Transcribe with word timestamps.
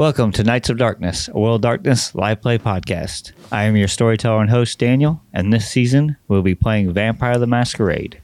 Welcome 0.00 0.32
to 0.32 0.42
Nights 0.42 0.70
of 0.70 0.78
Darkness, 0.78 1.28
a 1.28 1.38
World 1.38 1.60
Darkness 1.60 2.14
live 2.14 2.40
play 2.40 2.56
podcast. 2.56 3.32
I 3.52 3.64
am 3.64 3.76
your 3.76 3.86
storyteller 3.86 4.40
and 4.40 4.48
host, 4.48 4.78
Daniel, 4.78 5.20
and 5.30 5.52
this 5.52 5.68
season 5.68 6.16
we'll 6.26 6.40
be 6.40 6.54
playing 6.54 6.94
Vampire 6.94 7.36
the 7.36 7.46
Masquerade. 7.46 8.18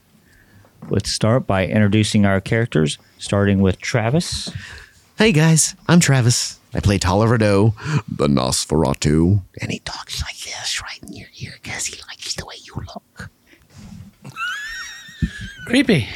Let's 0.88 1.10
start 1.10 1.46
by 1.46 1.66
introducing 1.66 2.24
our 2.24 2.40
characters, 2.40 2.96
starting 3.18 3.60
with 3.60 3.78
Travis. 3.78 4.50
Hey 5.18 5.32
guys, 5.32 5.74
I'm 5.86 6.00
Travis. 6.00 6.58
I 6.72 6.80
play 6.80 6.96
Tolliver 6.96 7.36
Doe, 7.36 7.74
the 8.08 8.26
Nosferatu, 8.26 9.42
and 9.60 9.70
he 9.70 9.80
talks 9.80 10.22
like 10.22 10.38
this 10.38 10.80
right 10.80 11.02
in 11.02 11.12
your 11.12 11.28
ear 11.42 11.58
because 11.62 11.84
he 11.84 12.00
likes 12.08 12.34
the 12.36 12.46
way 12.46 12.54
you 12.64 12.72
look. 12.86 13.30
Creepy. 15.66 16.08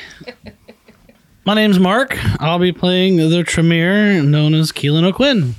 My 1.45 1.55
name's 1.55 1.79
Mark. 1.79 2.19
I'll 2.41 2.59
be 2.59 2.73
playing 2.73 3.17
the 3.17 3.43
Tremere, 3.43 4.23
known 4.23 4.55
as 4.55 4.73
Keelan 4.73 5.05
O'Quinn. 5.05 5.55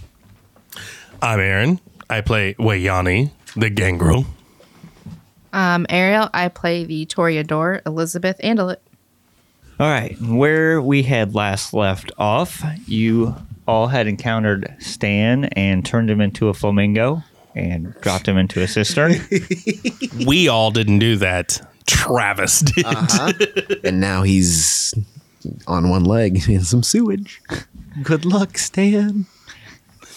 I'm 1.21 1.39
Aaron. 1.39 1.79
I 2.09 2.21
play 2.21 2.53
Wayani, 2.55 3.31
the 3.55 3.69
gangrel. 3.69 4.25
Um, 5.53 5.85
Ariel, 5.89 6.29
I 6.33 6.49
play 6.49 6.85
the 6.85 7.05
Toreador, 7.07 7.81
Elizabeth 7.85 8.39
Andelit. 8.43 8.77
All 9.79 9.87
right, 9.89 10.15
where 10.21 10.81
we 10.81 11.03
had 11.03 11.33
last 11.33 11.73
left 11.73 12.11
off, 12.17 12.63
you 12.85 13.35
all 13.67 13.87
had 13.87 14.05
encountered 14.07 14.73
Stan 14.79 15.45
and 15.45 15.83
turned 15.85 16.09
him 16.09 16.21
into 16.21 16.49
a 16.49 16.53
flamingo 16.53 17.23
and 17.55 17.93
dropped 18.01 18.27
him 18.27 18.37
into 18.37 18.61
a 18.61 18.67
cistern. 18.67 19.15
We 20.25 20.47
all 20.47 20.69
didn't 20.71 20.99
do 20.99 21.15
that. 21.17 21.59
Travis 21.87 22.59
did. 22.59 22.85
And 23.83 23.99
now 23.99 24.21
he's 24.21 24.93
on 25.67 25.89
one 25.89 26.03
leg 26.03 26.41
in 26.49 26.63
some 26.63 26.83
sewage. 26.83 27.41
Good 28.03 28.25
luck, 28.25 28.57
Stan. 28.57 29.25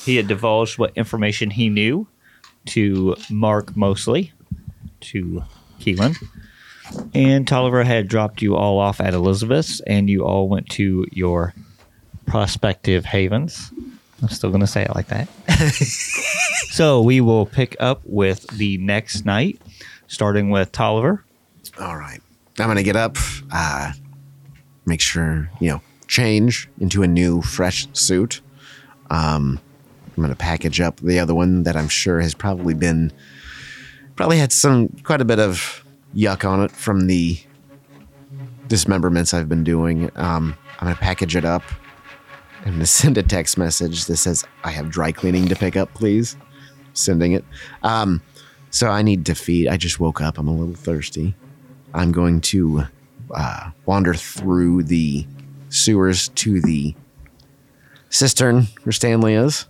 he 0.05 0.17
had 0.17 0.29
divulged 0.29 0.79
what 0.79 0.93
information 0.97 1.51
he 1.51 1.69
knew 1.69 2.07
to 2.67 3.17
Mark 3.31 3.77
mostly, 3.77 4.33
to 5.01 5.45
Keelan. 5.81 6.17
And 7.15 7.47
Tolliver 7.49 7.83
had 7.85 8.09
dropped 8.09 8.43
you 8.43 8.55
all 8.55 8.79
off 8.79 9.01
at 9.01 9.15
Elizabeth's, 9.15 9.81
and 9.81 10.09
you 10.09 10.25
all 10.25 10.49
went 10.49 10.69
to 10.71 11.07
your 11.11 11.55
prospective 12.27 13.05
havens. 13.05 13.73
I'm 14.23 14.29
still 14.29 14.51
going 14.51 14.61
to 14.61 14.67
say 14.67 14.83
it 14.83 14.95
like 14.95 15.09
that. 15.09 15.29
so 16.71 17.01
we 17.03 17.21
will 17.21 17.47
pick 17.47 17.77
up 17.81 18.03
with 18.05 18.47
the 18.49 18.79
next 18.79 19.25
night, 19.25 19.61
starting 20.07 20.51
with 20.51 20.73
Tolliver. 20.73 21.25
All 21.81 21.97
right. 21.97 22.21
I'm 22.59 22.67
going 22.67 22.77
to 22.77 22.83
get 22.83 22.97
up, 22.97 23.17
uh, 23.53 23.93
make 24.87 25.01
sure, 25.01 25.51
you 25.61 25.71
know, 25.71 25.81
change 26.07 26.69
into 26.79 27.03
a 27.03 27.07
new, 27.07 27.43
fresh 27.43 27.87
suit. 27.93 28.41
Um, 29.11 29.61
I'm 30.09 30.23
going 30.23 30.31
to 30.31 30.37
package 30.37 30.81
up 30.81 31.01
the 31.01 31.19
other 31.19 31.35
one 31.35 31.65
that 31.65 31.77
I'm 31.77 31.89
sure 31.89 32.21
has 32.21 32.35
probably 32.35 32.75
been, 32.75 33.13
probably 34.17 34.39
had 34.39 34.53
some, 34.53 34.89
quite 35.03 35.21
a 35.21 35.25
bit 35.25 35.41
of 35.41 35.85
yuck 36.15 36.49
on 36.49 36.63
it 36.63 36.71
from 36.71 37.07
the 37.07 37.39
dismemberments 38.69 39.35
I've 39.35 39.49
been 39.49 39.65
doing. 39.65 40.11
Um, 40.17 40.57
I'm 40.79 40.87
going 40.87 40.95
to 40.95 41.01
package 41.01 41.37
it 41.37 41.45
up. 41.45 41.63
I'm 42.61 42.73
going 42.73 42.79
to 42.81 42.87
send 42.87 43.19
a 43.19 43.23
text 43.23 43.59
message 43.59 44.07
that 44.07 44.17
says, 44.17 44.45
I 44.63 44.71
have 44.71 44.91
dry 44.91 45.13
cleaning 45.13 45.49
to 45.49 45.57
pick 45.57 45.77
up, 45.77 45.93
please. 45.95 46.37
Sending 46.93 47.33
it. 47.33 47.45
Um, 47.83 48.23
so 48.71 48.89
I 48.89 49.03
need 49.03 49.27
to 49.27 49.35
feed. 49.35 49.69
I 49.69 49.77
just 49.77 49.99
woke 49.99 50.21
up. 50.21 50.39
I'm 50.39 50.49
a 50.49 50.55
little 50.55 50.75
thirsty. 50.75 51.35
I'm 51.93 52.13
going 52.13 52.41
to 52.43 52.87
uh, 53.35 53.71
wander 53.87 54.15
through 54.15 54.85
the 54.85 55.27
sewers 55.69 56.29
to 56.29 56.61
the 56.61 56.95
cistern 58.11 58.69
where 58.85 58.93
Stanley 58.93 59.35
is, 59.35 59.67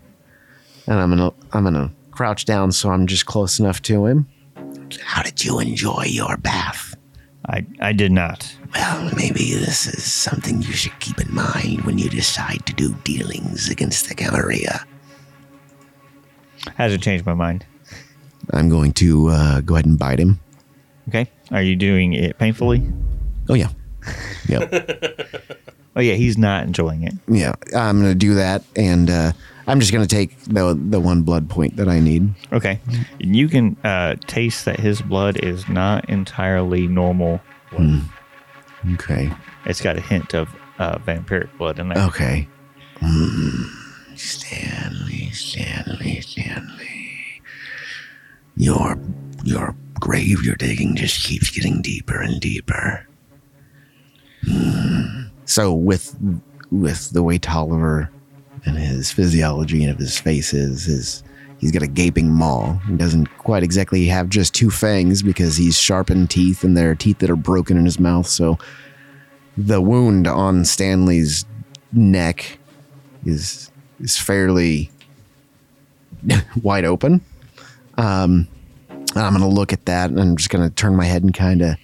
and 0.87 0.99
I'm 0.99 1.11
gonna 1.11 1.33
I'm 1.53 1.65
gonna 1.65 1.91
crouch 2.11 2.45
down 2.45 2.73
so 2.73 2.91
I'm 2.91 3.07
just 3.07 3.27
close 3.27 3.59
enough 3.59 3.83
to 3.83 4.07
him. 4.07 4.29
How 5.03 5.23
did 5.23 5.45
you 5.45 5.59
enjoy 5.59 6.05
your 6.05 6.37
bath? 6.37 6.95
I, 7.47 7.67
I 7.81 7.93
did 7.93 8.13
not. 8.13 8.55
Well, 8.73 9.11
maybe 9.17 9.55
this 9.55 9.87
is 9.87 10.11
something 10.11 10.63
you 10.63 10.73
should 10.73 10.99
keep 11.01 11.21
in 11.21 11.35
mind 11.35 11.83
when 11.83 11.99
you 11.99 12.09
decide 12.09 12.65
to 12.67 12.73
do 12.73 12.95
dealings 13.05 13.69
against 13.69 14.09
the 14.09 14.15
Camarilla. 14.15 14.85
Hasn't 16.77 17.03
changed 17.03 17.27
my 17.27 17.35
mind. 17.35 17.67
I'm 18.53 18.71
going 18.71 18.93
to 18.95 19.29
uh, 19.29 19.61
go 19.61 19.75
ahead 19.75 19.85
and 19.87 19.99
bite 19.99 20.19
him. 20.19 20.41
Okay. 21.09 21.31
Are 21.51 21.63
you 21.63 21.77
doing 21.77 22.15
it 22.15 22.39
painfully? 22.39 22.83
Oh 23.49 23.55
yeah, 23.55 23.69
yep. 24.49 24.73
Oh, 25.97 26.01
yeah, 26.01 26.15
he's 26.15 26.37
not 26.37 26.65
enjoying 26.65 27.05
it. 27.05 27.15
Yeah, 27.29 27.53
I'm 27.73 28.01
gonna 28.01 28.17
do 28.17 28.35
that, 28.35 28.65
and 28.75 29.09
uh, 29.09 29.31
I'm 29.69 29.79
just 29.79 29.93
gonna 29.93 30.09
take 30.09 30.37
the 30.41 30.75
the 30.75 30.99
one 30.99 31.23
blood 31.23 31.49
point 31.49 31.77
that 31.77 31.87
I 31.89 32.01
need. 32.01 32.35
Okay. 32.53 32.81
You 33.21 33.47
can 33.47 33.77
uh, 33.85 34.17
taste 34.27 34.65
that 34.65 34.81
his 34.81 35.01
blood 35.01 35.37
is 35.37 35.69
not 35.69 36.09
entirely 36.11 36.89
normal. 36.89 37.41
Okay, 38.95 39.31
It's 39.67 39.81
got 39.81 39.97
a 39.97 40.01
hint 40.01 40.35
of 40.35 40.49
uh, 40.81 40.99
vampiric 40.99 41.57
blood 41.59 41.79
in 41.79 41.91
there. 41.91 42.03
okay. 42.09 42.49
Mm. 43.01 43.67
Stanley, 44.17 45.31
Stanley, 45.31 46.21
Stanley, 46.23 47.41
your 48.57 48.99
your 49.45 49.77
grave 50.01 50.45
you're 50.45 50.57
digging 50.57 50.97
just 50.97 51.25
keeps 51.25 51.51
getting 51.51 51.81
deeper 51.83 52.21
and 52.21 52.41
deeper. 52.41 53.07
So 55.47 55.73
with 55.73 56.17
with 56.71 57.11
the 57.11 57.23
way 57.23 57.39
Tolliver 57.39 58.11
and 58.67 58.77
his 58.77 59.13
physiology 59.13 59.85
and 59.85 59.93
of 59.93 59.99
his 59.99 60.19
face 60.19 60.53
is, 60.53 60.85
his 60.85 61.23
he's 61.59 61.71
got 61.71 61.83
a 61.83 61.87
gaping 61.87 62.31
maw. 62.31 62.79
He 62.89 62.97
doesn't 62.97 63.27
quite 63.39 63.63
exactly 63.63 64.07
have 64.07 64.29
just 64.29 64.55
two 64.55 64.71
fangs 64.71 65.23
because 65.23 65.57
he's 65.57 65.79
sharpened 65.79 66.31
teeth 66.31 66.65
and 66.65 66.77
there 66.77 66.91
are 66.91 66.95
teeth 66.95 67.19
that 67.19 67.31
are 67.31 67.37
broken 67.37 67.77
in 67.77 67.85
his 67.85 68.01
mouth. 68.01 68.27
So 68.27 68.59
the 69.57 69.81
wound 69.81 70.27
on 70.27 70.65
Stanley's 70.65 71.45
neck 71.93 72.59
is 73.25 73.71
is 74.01 74.19
fairly 74.19 74.91
wide 76.63 76.85
open. 76.85 77.21
Um, 77.97 78.49
I'm 79.15 79.33
gonna 79.33 79.49
look 79.49 79.73
at 79.73 79.87
that 79.87 80.11
and 80.11 80.19
I'm 80.19 80.37
just 80.37 80.51
gonna 80.51 80.71
turn 80.71 80.97
my 80.97 81.05
head 81.05 81.23
and 81.23 81.33
kind 81.33 81.63
of 81.63 81.77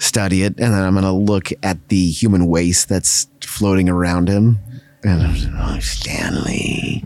study 0.00 0.42
it, 0.42 0.58
and 0.58 0.74
then 0.74 0.82
I'm 0.82 0.94
gonna 0.94 1.14
look 1.14 1.50
at 1.62 1.88
the 1.88 2.10
human 2.10 2.46
waste 2.46 2.88
that's 2.88 3.28
floating 3.42 3.88
around 3.88 4.28
him. 4.28 4.58
And 5.04 5.22
I'm 5.22 5.76
oh, 5.76 5.78
Stanley, 5.80 7.04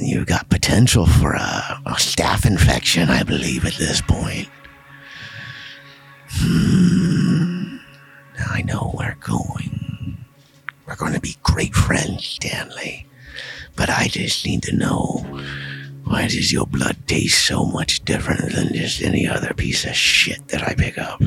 you've 0.00 0.26
got 0.26 0.48
potential 0.48 1.06
for 1.06 1.32
a, 1.32 1.80
a 1.86 1.92
staph 1.94 2.46
infection, 2.46 3.10
I 3.10 3.22
believe, 3.22 3.64
at 3.64 3.74
this 3.74 4.00
point. 4.00 4.48
Hmm. 6.30 7.76
Now 8.38 8.46
I 8.50 8.62
know 8.62 8.94
we're 8.98 9.16
going. 9.20 10.24
We're 10.86 10.96
going 10.96 11.12
to 11.12 11.20
be 11.20 11.36
great 11.42 11.74
friends, 11.74 12.24
Stanley. 12.24 13.06
But 13.76 13.90
I 13.90 14.08
just 14.08 14.46
need 14.46 14.62
to 14.64 14.76
know 14.76 15.24
why 16.08 16.22
does 16.22 16.52
your 16.52 16.66
blood 16.66 16.96
taste 17.06 17.46
so 17.46 17.64
much 17.64 18.04
different 18.04 18.52
than 18.54 18.72
just 18.72 19.02
any 19.02 19.28
other 19.28 19.52
piece 19.54 19.84
of 19.84 19.94
shit 19.94 20.48
that 20.48 20.66
I 20.66 20.74
pick 20.74 20.96
up? 20.96 21.22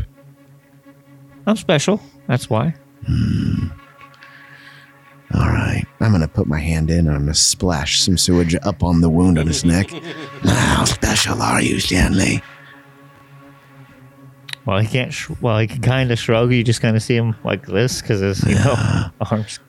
I'm 1.45 1.55
special. 1.55 2.01
That's 2.27 2.49
why. 2.49 2.73
Hmm. 3.05 3.67
All 5.33 5.47
right. 5.47 5.85
I'm 5.99 6.09
going 6.09 6.21
to 6.21 6.27
put 6.27 6.47
my 6.47 6.59
hand 6.59 6.89
in 6.89 7.07
and 7.07 7.11
I'm 7.11 7.23
going 7.23 7.33
to 7.33 7.39
splash 7.39 8.01
some 8.01 8.17
sewage 8.17 8.55
up 8.63 8.83
on 8.83 9.01
the 9.01 9.09
wound 9.09 9.37
on 9.37 9.47
his 9.47 9.63
neck. 9.63 9.91
How 10.43 10.85
special 10.85 11.41
are 11.41 11.61
you, 11.61 11.79
Stanley? 11.79 12.41
Well, 14.65 14.79
he 14.79 14.87
can't. 14.87 15.13
Sh- 15.13 15.29
well, 15.41 15.59
he 15.59 15.67
can 15.67 15.81
kind 15.81 16.11
of 16.11 16.19
shrug. 16.19 16.51
You 16.51 16.63
just 16.63 16.81
kind 16.81 16.95
of 16.95 17.03
see 17.03 17.15
him 17.15 17.35
like 17.43 17.65
this 17.65 18.01
because 18.01 18.21
his, 18.21 18.43
you 18.43 18.55
know, 18.55 19.11
arms. 19.31 19.59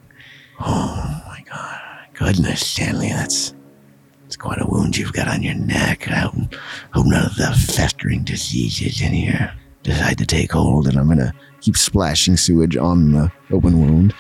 Oh 0.61 1.23
my 1.27 1.43
God. 1.51 1.81
Goodness, 2.15 2.67
Stanley, 2.67 3.09
that's 3.09 3.55
that's 4.33 4.41
quite 4.41 4.63
a 4.63 4.67
wound 4.67 4.97
you've 4.97 5.13
got 5.13 5.29
on 5.29 5.43
your 5.43 5.53
neck. 5.53 6.09
I 6.09 6.21
hope, 6.21 6.55
hope 6.95 7.05
none 7.05 7.27
of 7.27 7.37
the 7.37 7.53
festering 7.53 8.25
diseases 8.25 9.03
in 9.03 9.13
here 9.13 9.53
decide 9.83 10.17
to 10.17 10.25
take 10.25 10.53
hold, 10.53 10.89
and 10.89 10.97
I'm 10.97 11.07
gonna 11.07 11.35
keep 11.61 11.77
splashing 11.77 12.39
sewage 12.39 12.75
on 12.75 13.13
the 13.13 13.31
open 13.51 13.79
wound. 13.79 14.15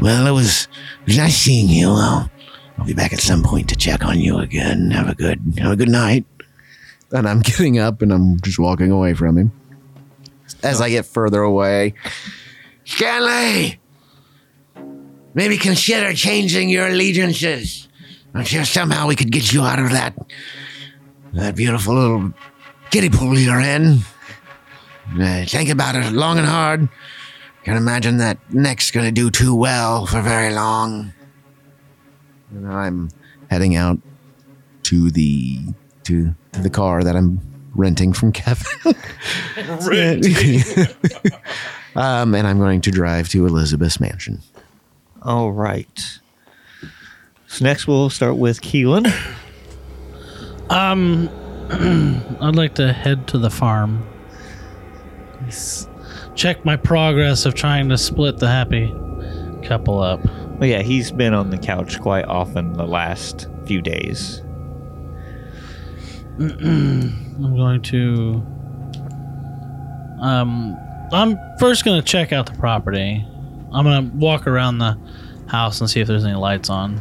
Well, 0.00 0.26
it 0.26 0.32
was, 0.32 0.66
it 1.02 1.06
was 1.06 1.18
nice 1.18 1.36
seeing 1.36 1.68
you. 1.68 1.90
I'll, 1.90 2.28
I'll 2.78 2.84
be 2.84 2.94
back 2.94 3.12
at 3.12 3.20
some 3.20 3.44
point 3.44 3.68
to 3.68 3.76
check 3.76 4.04
on 4.04 4.18
you 4.18 4.38
again. 4.38 4.90
Have 4.90 5.08
a 5.08 5.14
good 5.14 5.40
have 5.58 5.70
a 5.70 5.76
good 5.76 5.88
night. 5.88 6.24
And 7.12 7.28
I'm 7.28 7.40
getting 7.42 7.78
up 7.78 8.02
and 8.02 8.12
I'm 8.12 8.40
just 8.40 8.58
walking 8.58 8.90
away 8.90 9.14
from 9.14 9.38
him. 9.38 9.52
As 10.64 10.80
I 10.80 10.90
get 10.90 11.06
further 11.06 11.42
away, 11.42 11.94
Stanley, 12.84 13.78
maybe 15.32 15.58
consider 15.58 16.12
changing 16.12 16.70
your 16.70 16.88
allegiances. 16.88 17.86
I'm 18.34 18.44
sure 18.44 18.64
somehow 18.64 19.06
we 19.06 19.16
could 19.16 19.30
get 19.30 19.52
you 19.52 19.62
out 19.62 19.78
of 19.78 19.90
that 19.90 20.14
that 21.34 21.56
beautiful 21.56 21.94
little 21.94 22.32
kiddie 22.90 23.10
pool 23.10 23.38
you're 23.38 23.60
in. 23.60 24.00
Uh, 25.18 25.44
think 25.46 25.70
about 25.70 25.94
it 25.94 26.12
long 26.12 26.38
and 26.38 26.46
hard. 26.46 26.88
Can't 27.64 27.78
imagine 27.78 28.18
that 28.18 28.38
neck's 28.52 28.90
gonna 28.90 29.12
do 29.12 29.30
too 29.30 29.54
well 29.54 30.06
for 30.06 30.20
very 30.20 30.52
long. 30.52 31.12
And 32.50 32.68
I'm 32.68 33.10
heading 33.50 33.76
out 33.76 33.98
to 34.84 35.10
the 35.10 35.60
to, 36.04 36.34
to 36.52 36.60
the 36.60 36.70
car 36.70 37.04
that 37.04 37.16
I'm 37.16 37.40
renting 37.74 38.12
from 38.12 38.32
Kevin. 38.32 38.66
um, 41.96 42.34
and 42.34 42.46
I'm 42.46 42.58
going 42.58 42.80
to 42.82 42.90
drive 42.90 43.28
to 43.30 43.46
Elizabeth's 43.46 44.00
mansion. 44.00 44.40
All 45.22 45.52
right. 45.52 46.18
So 47.52 47.66
next 47.66 47.86
we'll 47.86 48.08
start 48.08 48.38
with 48.38 48.62
Keelan. 48.62 49.12
Um, 50.70 51.28
I'd 52.40 52.56
like 52.56 52.76
to 52.76 52.94
head 52.94 53.28
to 53.28 53.38
the 53.38 53.50
farm. 53.50 54.08
S- 55.46 55.86
Check 56.34 56.64
my 56.64 56.76
progress 56.76 57.44
of 57.44 57.54
trying 57.54 57.90
to 57.90 57.98
split 57.98 58.38
the 58.38 58.48
happy 58.48 58.90
couple 59.66 60.00
up. 60.00 60.24
Well, 60.58 60.64
yeah, 60.64 60.80
he's 60.80 61.10
been 61.10 61.34
on 61.34 61.50
the 61.50 61.58
couch 61.58 62.00
quite 62.00 62.24
often 62.24 62.72
the 62.72 62.86
last 62.86 63.48
few 63.66 63.82
days. 63.82 64.40
I'm 66.38 67.54
going 67.54 67.82
to. 67.82 68.42
Um, 70.22 70.74
I'm 71.12 71.36
first 71.58 71.84
going 71.84 72.00
to 72.00 72.06
check 72.06 72.32
out 72.32 72.46
the 72.46 72.58
property. 72.58 73.26
I'm 73.72 73.84
going 73.84 74.10
to 74.10 74.16
walk 74.16 74.46
around 74.46 74.78
the 74.78 74.98
house 75.48 75.82
and 75.82 75.90
see 75.90 76.00
if 76.00 76.08
there's 76.08 76.24
any 76.24 76.34
lights 76.34 76.70
on. 76.70 76.98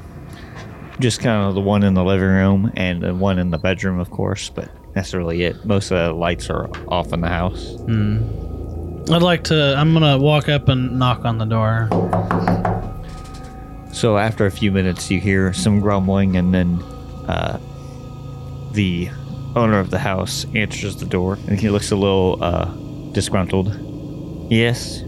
Just 1.01 1.19
kind 1.19 1.47
of 1.47 1.55
the 1.55 1.61
one 1.61 1.81
in 1.81 1.95
the 1.95 2.03
living 2.03 2.27
room 2.27 2.71
and 2.75 3.01
the 3.01 3.15
one 3.15 3.39
in 3.39 3.49
the 3.49 3.57
bedroom, 3.57 3.99
of 3.99 4.11
course, 4.11 4.49
but 4.49 4.69
that's 4.93 5.15
really 5.15 5.41
it. 5.41 5.65
Most 5.65 5.89
of 5.89 5.97
the 5.97 6.13
lights 6.13 6.47
are 6.49 6.69
off 6.87 7.11
in 7.11 7.21
the 7.21 7.27
house. 7.27 7.75
I'd 9.09 9.23
like 9.23 9.43
to. 9.45 9.75
I'm 9.75 9.93
going 9.93 10.03
to 10.03 10.23
walk 10.23 10.47
up 10.47 10.69
and 10.69 10.99
knock 10.99 11.25
on 11.25 11.39
the 11.39 11.45
door. 11.45 11.89
So 13.91 14.17
after 14.19 14.45
a 14.45 14.51
few 14.51 14.71
minutes, 14.71 15.09
you 15.09 15.19
hear 15.19 15.53
some 15.53 15.79
grumbling, 15.79 16.35
and 16.37 16.53
then 16.53 16.81
uh, 17.27 17.59
the 18.73 19.09
owner 19.55 19.79
of 19.79 19.89
the 19.89 19.99
house 19.99 20.45
answers 20.53 20.97
the 20.97 21.05
door, 21.07 21.39
and 21.47 21.59
he 21.59 21.69
looks 21.69 21.91
a 21.91 21.95
little 21.95 22.37
uh, 22.41 22.65
disgruntled. 23.11 23.75
Yes. 24.51 24.99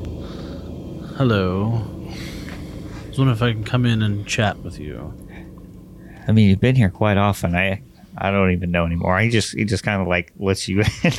Hello. 1.17 1.85
I 2.09 3.07
was 3.09 3.19
wondering 3.19 3.37
if 3.37 3.43
I 3.43 3.53
can 3.53 3.63
come 3.63 3.85
in 3.85 4.01
and 4.01 4.25
chat 4.25 4.57
with 4.63 4.79
you. 4.79 5.13
I 6.27 6.31
mean, 6.31 6.49
you've 6.49 6.59
been 6.59 6.75
here 6.75 6.89
quite 6.89 7.17
often. 7.17 7.55
I 7.55 7.81
I 8.17 8.31
don't 8.31 8.51
even 8.51 8.71
know 8.71 8.85
anymore. 8.85 9.19
He 9.19 9.29
just 9.29 9.55
he 9.55 9.65
just 9.65 9.83
kind 9.83 10.01
of 10.01 10.07
like 10.07 10.31
lets 10.37 10.67
you 10.67 10.79
in. 11.03 11.11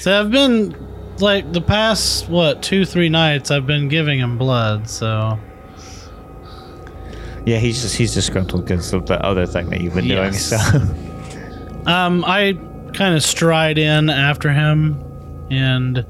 So 0.00 0.18
I've 0.18 0.30
been 0.30 0.74
like 1.18 1.52
the 1.52 1.60
past 1.60 2.28
what 2.28 2.62
two 2.62 2.84
three 2.84 3.08
nights 3.08 3.50
I've 3.50 3.66
been 3.66 3.88
giving 3.88 4.18
him 4.18 4.38
blood. 4.38 4.88
So 4.88 5.38
yeah, 7.44 7.58
he's 7.58 7.82
just 7.82 7.96
he's 7.96 8.14
disgruntled 8.14 8.64
because 8.64 8.92
of 8.92 9.06
the 9.06 9.24
other 9.24 9.46
thing 9.46 9.70
that 9.70 9.80
you've 9.80 9.94
been 9.94 10.08
doing. 10.08 10.32
So 10.32 10.56
um, 11.86 12.24
I 12.26 12.58
kind 12.94 13.14
of 13.16 13.22
stride 13.22 13.78
in 13.78 14.10
after 14.10 14.52
him, 14.52 15.02
and 15.50 16.04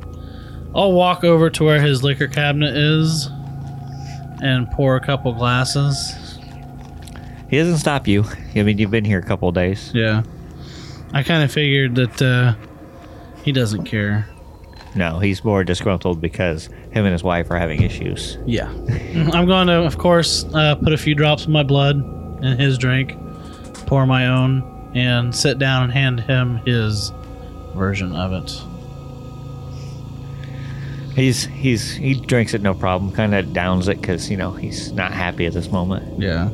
I'll 0.74 0.92
walk 0.92 1.24
over 1.24 1.48
to 1.50 1.64
where 1.64 1.80
his 1.80 2.02
liquor 2.02 2.28
cabinet 2.28 2.76
is, 2.76 3.28
and 4.42 4.70
pour 4.72 4.96
a 4.96 5.00
couple 5.00 5.32
glasses. 5.32 6.14
He 7.52 7.58
doesn't 7.58 7.76
stop 7.78 8.08
you. 8.08 8.24
I 8.56 8.62
mean, 8.62 8.78
you've 8.78 8.90
been 8.90 9.04
here 9.04 9.18
a 9.18 9.22
couple 9.22 9.46
of 9.46 9.54
days. 9.54 9.92
Yeah, 9.94 10.22
I 11.12 11.22
kind 11.22 11.44
of 11.44 11.52
figured 11.52 11.94
that 11.96 12.22
uh, 12.22 12.54
he 13.44 13.52
doesn't 13.52 13.84
care. 13.84 14.26
No, 14.94 15.18
he's 15.18 15.44
more 15.44 15.62
disgruntled 15.62 16.20
because 16.20 16.66
him 16.66 17.04
and 17.04 17.12
his 17.12 17.22
wife 17.22 17.50
are 17.50 17.58
having 17.58 17.82
issues. 17.82 18.38
Yeah. 18.46 18.68
I'm 19.32 19.46
going 19.46 19.66
to, 19.66 19.84
of 19.84 19.98
course, 19.98 20.44
uh, 20.54 20.74
put 20.76 20.92
a 20.92 20.98
few 20.98 21.14
drops 21.14 21.44
of 21.44 21.50
my 21.50 21.62
blood 21.62 21.96
in 22.42 22.58
his 22.58 22.76
drink, 22.78 23.16
pour 23.86 24.06
my 24.06 24.28
own, 24.28 24.90
and 24.94 25.34
sit 25.34 25.58
down 25.58 25.84
and 25.84 25.92
hand 25.92 26.20
him 26.20 26.56
his 26.66 27.12
version 27.74 28.14
of 28.14 28.32
it. 28.32 28.62
He's 31.14 31.44
he's 31.44 31.92
he 31.92 32.14
drinks 32.14 32.54
it 32.54 32.62
no 32.62 32.72
problem. 32.72 33.12
Kind 33.12 33.34
of 33.34 33.52
downs 33.52 33.88
it 33.88 34.00
because 34.00 34.30
you 34.30 34.38
know 34.38 34.52
he's 34.52 34.92
not 34.92 35.12
happy 35.12 35.44
at 35.44 35.52
this 35.52 35.70
moment. 35.70 36.18
Yeah. 36.20 36.50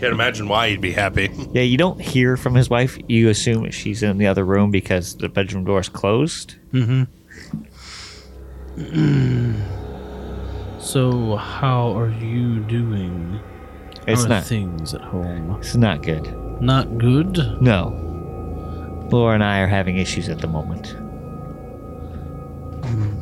Can't 0.00 0.14
imagine 0.14 0.48
why 0.48 0.70
he'd 0.70 0.80
be 0.80 0.92
happy. 0.92 1.28
Yeah, 1.52 1.60
you 1.60 1.76
don't 1.76 2.00
hear 2.00 2.38
from 2.38 2.54
his 2.54 2.70
wife. 2.70 2.96
You 3.06 3.28
assume 3.28 3.70
she's 3.70 4.02
in 4.02 4.16
the 4.16 4.26
other 4.26 4.46
room 4.46 4.70
because 4.70 5.14
the 5.16 5.28
bedroom 5.28 5.64
door 5.64 5.80
is 5.80 5.90
closed. 5.90 6.54
Mm-hmm. 6.72 7.02
so, 10.80 11.36
how 11.36 11.98
are 11.98 12.08
you 12.08 12.60
doing? 12.60 13.40
It's 14.06 14.22
how 14.22 14.26
are 14.26 14.30
not. 14.30 14.44
things 14.44 14.94
at 14.94 15.02
home? 15.02 15.56
It's 15.58 15.74
not 15.74 16.02
good. 16.02 16.34
Not 16.62 16.96
good. 16.96 17.36
No. 17.60 17.88
Laura 19.10 19.34
and 19.34 19.44
I 19.44 19.60
are 19.60 19.66
having 19.66 19.98
issues 19.98 20.30
at 20.30 20.38
the 20.38 20.46
moment. 20.46 20.96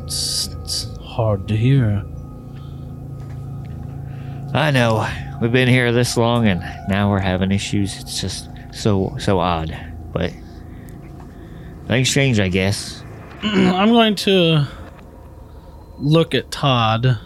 It's, 0.05 0.47
it's 0.47 0.95
hard 0.99 1.45
to 1.49 1.57
hear. 1.57 2.05
I 4.53 4.71
know. 4.71 5.05
We've 5.41 5.53
been 5.53 5.69
here 5.69 5.93
this 5.93 6.17
long 6.17 6.47
and 6.47 6.59
now 6.89 7.09
we're 7.09 7.19
having 7.19 7.53
issues. 7.53 7.97
It's 7.97 8.19
just 8.19 8.49
so 8.73 9.15
so 9.19 9.39
odd. 9.39 9.73
But 10.11 10.33
things 11.87 12.11
change, 12.11 12.41
I 12.41 12.49
guess. 12.49 13.03
I'm 13.41 13.89
going 13.89 14.15
to 14.15 14.67
look 15.97 16.35
at 16.35 16.51
Todd 16.51 17.17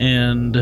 and 0.00 0.56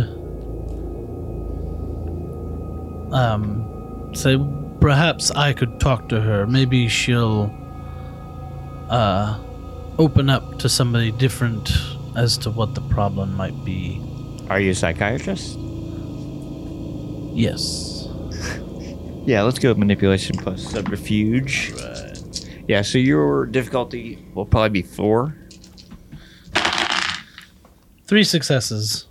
um 3.14 4.10
say 4.14 4.36
perhaps 4.78 5.30
I 5.30 5.54
could 5.54 5.80
talk 5.80 6.10
to 6.10 6.20
her. 6.20 6.46
Maybe 6.46 6.86
she'll 6.88 7.50
uh 8.90 9.38
open 9.98 10.28
up 10.28 10.58
to 10.58 10.68
somebody 10.68 11.12
different 11.12 11.70
as 12.14 12.36
to 12.38 12.50
what 12.50 12.74
the 12.74 12.82
problem 12.82 13.34
might 13.34 13.64
be. 13.64 14.02
Are 14.50 14.60
you 14.60 14.72
a 14.72 14.74
psychiatrist? 14.74 15.58
Yes. 17.32 17.96
Yeah, 19.26 19.42
let's 19.42 19.58
go 19.58 19.68
with 19.68 19.78
manipulation 19.78 20.34
plus 20.38 20.62
subterfuge. 20.62 21.74
Yeah, 22.66 22.80
so 22.80 22.96
your 22.96 23.44
difficulty 23.46 24.18
will 24.34 24.46
probably 24.46 24.70
be 24.70 24.82
four. 24.82 25.36
Three 28.06 28.24
successes. 28.24 29.06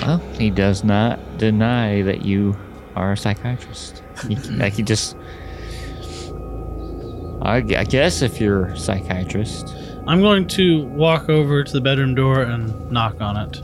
Well, 0.00 0.18
he 0.38 0.50
does 0.50 0.82
not 0.82 1.38
deny 1.38 2.02
that 2.02 2.24
you 2.24 2.56
are 2.96 3.12
a 3.12 3.16
psychiatrist. 3.16 4.02
He, 4.26 4.34
like 4.56 4.72
he 4.72 4.82
just, 4.82 5.14
I, 7.42 7.56
I 7.56 7.84
guess 7.84 8.22
if 8.22 8.40
you're 8.40 8.66
a 8.66 8.78
psychiatrist, 8.78 9.68
I'm 10.06 10.20
going 10.20 10.48
to 10.48 10.84
walk 10.86 11.28
over 11.28 11.62
to 11.62 11.72
the 11.72 11.80
bedroom 11.80 12.14
door 12.14 12.40
and 12.40 12.90
knock 12.90 13.20
on 13.20 13.36
it. 13.36 13.62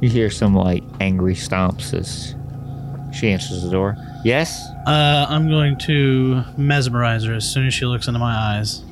You 0.00 0.08
hear 0.08 0.30
some 0.30 0.54
like 0.54 0.82
angry 1.00 1.34
stomps 1.34 1.92
as 1.94 2.34
she 3.16 3.30
answers 3.30 3.62
the 3.62 3.70
door. 3.70 3.96
Yes. 4.24 4.60
Uh, 4.86 5.26
I'm 5.28 5.48
going 5.48 5.78
to 5.80 6.42
mesmerize 6.56 7.24
her 7.24 7.34
as 7.34 7.44
soon 7.50 7.66
as 7.66 7.74
she 7.74 7.86
looks 7.86 8.06
into 8.06 8.18
my 8.20 8.34
eyes. 8.34 8.82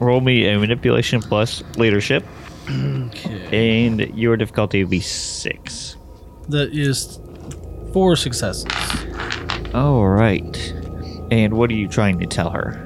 Roll 0.00 0.20
me 0.20 0.46
a 0.48 0.58
manipulation 0.58 1.20
plus 1.20 1.62
leadership, 1.76 2.24
Okay. 2.70 3.80
and 3.80 4.00
your 4.16 4.36
difficulty 4.36 4.82
will 4.84 4.90
be 4.90 5.00
six. 5.00 5.96
That 6.48 6.72
is 6.74 7.18
four 7.92 8.16
successes. 8.16 8.66
All 9.74 10.06
right. 10.06 10.72
And 11.30 11.54
what 11.54 11.70
are 11.70 11.74
you 11.74 11.88
trying 11.88 12.18
to 12.20 12.26
tell 12.26 12.50
her? 12.50 12.80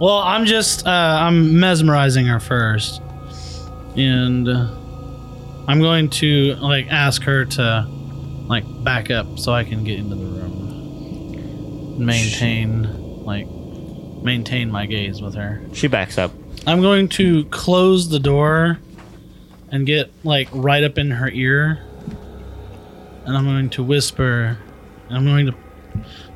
Well, 0.00 0.18
I'm 0.18 0.46
just 0.46 0.86
uh, 0.86 0.90
I'm 0.90 1.60
mesmerizing 1.60 2.26
her 2.26 2.40
first, 2.40 3.02
and 3.96 4.48
uh, 4.48 4.66
I'm 5.70 5.80
going 5.80 6.10
to 6.10 6.56
like 6.56 6.88
ask 6.90 7.22
her 7.22 7.44
to 7.44 7.86
like 8.48 8.64
back 8.82 9.08
up 9.08 9.38
so 9.38 9.52
I 9.52 9.62
can 9.62 9.84
get 9.84 10.00
into 10.00 10.16
the 10.16 10.24
room, 10.24 12.04
maintain 12.04 13.22
like 13.24 13.46
maintain 14.20 14.68
my 14.68 14.86
gaze 14.86 15.22
with 15.22 15.36
her. 15.36 15.62
She 15.72 15.86
backs 15.86 16.18
up. 16.18 16.32
I'm 16.66 16.80
going 16.80 17.08
to 17.10 17.44
close 17.44 18.08
the 18.08 18.18
door 18.18 18.80
and 19.70 19.86
get 19.86 20.10
like 20.24 20.48
right 20.52 20.82
up 20.82 20.98
in 20.98 21.12
her 21.12 21.28
ear, 21.28 21.78
and 23.24 23.36
I'm 23.36 23.44
going 23.44 23.70
to 23.70 23.84
whisper. 23.84 24.58
And 25.08 25.16
I'm 25.16 25.24
going 25.24 25.46
to 25.46 25.54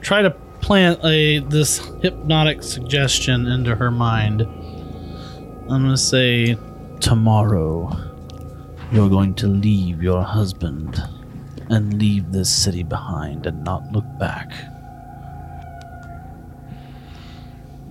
try 0.01 0.23
to 0.23 0.31
plant 0.61 1.05
a 1.05 1.41
this 1.41 1.79
hypnotic 2.03 2.63
suggestion 2.63 3.49
into 3.49 3.75
her 3.75 3.91
mind. 3.91 4.43
I'm 4.43 5.67
going 5.67 5.89
to 5.91 5.97
say, 5.97 6.57
tomorrow 7.01 8.14
you're 8.95 9.09
going 9.11 9.35
to 9.35 9.47
leave 9.49 10.03
your 10.03 10.23
husband 10.23 11.03
and 11.69 11.99
leave 11.99 12.31
this 12.33 12.49
city 12.51 12.83
behind 12.85 13.47
and 13.47 13.65
not 13.65 13.83
look 13.93 14.05
back. 14.21 14.53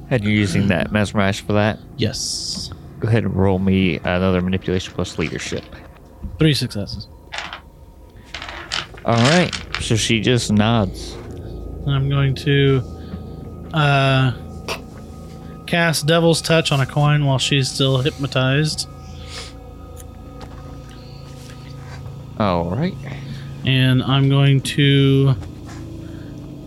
And 0.10 0.24
you're 0.24 0.32
using 0.34 0.68
that 0.68 0.92
mesmerize 0.92 1.40
for 1.40 1.54
that. 1.54 1.80
Yes, 1.98 2.72
Go 3.00 3.10
ahead 3.10 3.26
and 3.26 3.36
roll 3.36 3.60
me 3.60 3.98
another 3.98 4.42
manipulation 4.42 4.94
plus 4.94 5.18
leadership. 5.18 5.64
three 6.40 6.54
successes. 6.54 7.08
All 9.04 9.16
right. 9.16 9.52
So 9.82 9.98
she 9.98 10.22
just 10.22 10.54
nods. 10.54 11.14
I'm 11.86 12.08
going 12.08 12.34
to 12.36 12.82
uh, 13.74 14.32
cast 15.68 16.06
Devil's 16.08 16.42
Touch 16.42 16.72
on 16.72 16.80
a 16.80 16.86
coin 16.86 17.26
while 17.26 17.40
she's 17.40 17.70
still 17.70 17.98
hypnotized. 17.98 18.88
All 22.44 22.70
right. 22.70 22.96
And 23.66 24.04
I'm 24.04 24.28
going 24.28 24.60
to 24.62 25.34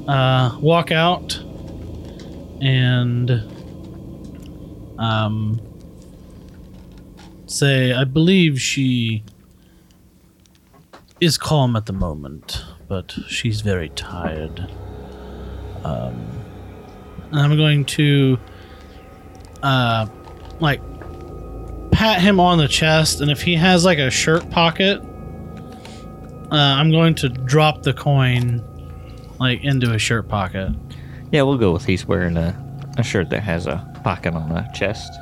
uh, 0.08 0.56
walk 0.60 0.90
out 0.90 1.38
and 2.62 3.30
um, 4.98 5.60
say, 7.46 7.92
I 7.92 8.04
believe 8.04 8.58
she 8.58 9.22
is 11.20 11.36
calm 11.36 11.76
at 11.76 11.84
the 11.84 11.92
moment, 11.92 12.64
but 12.88 13.12
she's 13.28 13.60
very 13.60 13.90
tired. 13.90 14.60
Um, 15.84 16.26
and 17.30 17.40
I'm 17.40 17.56
going 17.56 17.84
to, 17.84 18.38
uh, 19.62 20.06
like, 20.60 20.80
pat 21.90 22.20
him 22.22 22.40
on 22.40 22.56
the 22.58 22.68
chest, 22.68 23.20
and 23.20 23.30
if 23.30 23.42
he 23.42 23.54
has 23.56 23.84
like 23.84 23.98
a 23.98 24.10
shirt 24.10 24.48
pocket, 24.50 25.02
uh, 26.50 26.54
I'm 26.54 26.90
going 26.90 27.14
to 27.16 27.28
drop 27.28 27.82
the 27.82 27.92
coin, 27.92 28.62
like, 29.38 29.64
into 29.64 29.90
his 29.90 30.02
shirt 30.02 30.28
pocket. 30.28 30.72
Yeah, 31.32 31.42
we'll 31.42 31.58
go 31.58 31.72
with 31.72 31.84
he's 31.84 32.06
wearing 32.06 32.36
a, 32.36 32.54
a 32.98 33.02
shirt 33.02 33.30
that 33.30 33.42
has 33.42 33.66
a 33.66 33.84
pocket 34.04 34.34
on 34.34 34.48
the 34.48 34.62
chest. 34.74 35.12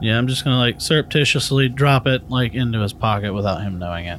Yeah, 0.00 0.18
I'm 0.18 0.26
just 0.26 0.44
gonna 0.44 0.58
like 0.58 0.80
surreptitiously 0.80 1.68
drop 1.68 2.06
it 2.06 2.28
like 2.28 2.54
into 2.54 2.80
his 2.80 2.92
pocket 2.92 3.32
without 3.32 3.62
him 3.62 3.78
knowing 3.78 4.06
it. 4.06 4.18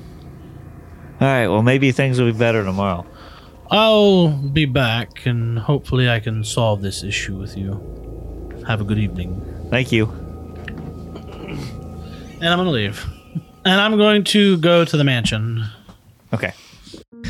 All 1.21 1.27
right. 1.27 1.47
Well, 1.47 1.61
maybe 1.61 1.91
things 1.91 2.19
will 2.19 2.31
be 2.31 2.37
better 2.37 2.63
tomorrow. 2.63 3.05
I'll 3.69 4.29
be 4.29 4.65
back 4.65 5.25
and 5.25 5.59
hopefully 5.59 6.09
I 6.09 6.19
can 6.19 6.43
solve 6.43 6.81
this 6.81 7.03
issue 7.03 7.37
with 7.37 7.57
you. 7.57 8.63
Have 8.65 8.81
a 8.81 8.83
good 8.83 8.99
evening. 8.99 9.41
Thank 9.69 9.91
you. 9.91 10.05
And 12.39 12.47
I'm 12.47 12.57
gonna 12.57 12.71
leave. 12.71 13.05
And 13.65 13.79
I'm 13.79 13.97
going 13.97 14.23
to 14.25 14.57
go 14.57 14.85
to 14.85 14.97
the 14.97 15.03
mansion. 15.03 15.65
Okay. 16.35 16.53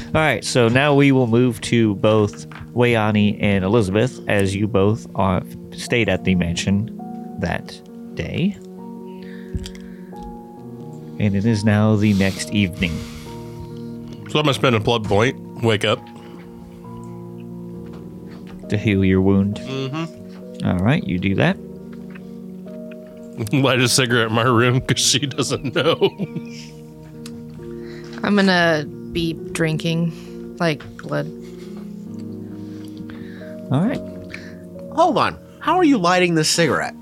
All 0.07 0.21
right. 0.21 0.43
So 0.43 0.67
now 0.67 0.93
we 0.95 1.12
will 1.12 1.27
move 1.27 1.62
to 1.62 1.95
both 1.95 2.50
Wayani 2.74 3.38
and 3.41 3.63
Elizabeth, 3.63 4.19
as 4.27 4.55
you 4.55 4.67
both 4.67 5.07
are, 5.15 5.43
stayed 5.71 6.09
at 6.09 6.24
the 6.24 6.35
mansion 6.35 6.91
that 7.39 7.79
day. 8.15 8.57
And 11.19 11.35
it 11.35 11.45
is 11.45 11.63
now 11.63 11.95
the 11.95 12.13
next 12.15 12.51
evening. 12.51 12.91
So 14.29 14.39
I'm 14.39 14.45
gonna 14.45 14.53
spend 14.53 14.75
a 14.75 14.79
blood 14.79 15.05
point. 15.05 15.63
Wake 15.63 15.85
up. 15.85 16.00
to 18.69 18.77
heal 18.77 19.05
your 19.05 19.21
wound. 19.21 19.57
Mm-hmm. 19.57 20.67
All 20.67 20.79
right, 20.79 21.03
you 21.03 21.19
do 21.19 21.35
that. 21.35 21.55
Light 23.53 23.79
a 23.79 23.88
cigarette 23.88 24.29
in 24.29 24.33
my 24.33 24.43
room 24.43 24.79
because 24.79 25.05
she 25.05 25.19
doesn't 25.19 25.75
know. 25.75 25.95
I'm 28.25 28.36
gonna 28.36 28.86
be 29.12 29.34
drinking 29.51 30.58
like 30.58 30.84
blood. 30.98 31.27
All 33.72 33.82
right. 33.82 34.00
Hold 34.96 35.17
on. 35.17 35.38
How 35.60 35.77
are 35.77 35.84
you 35.84 35.98
lighting 35.98 36.36
this 36.36 36.50
cigarette? 36.50 36.96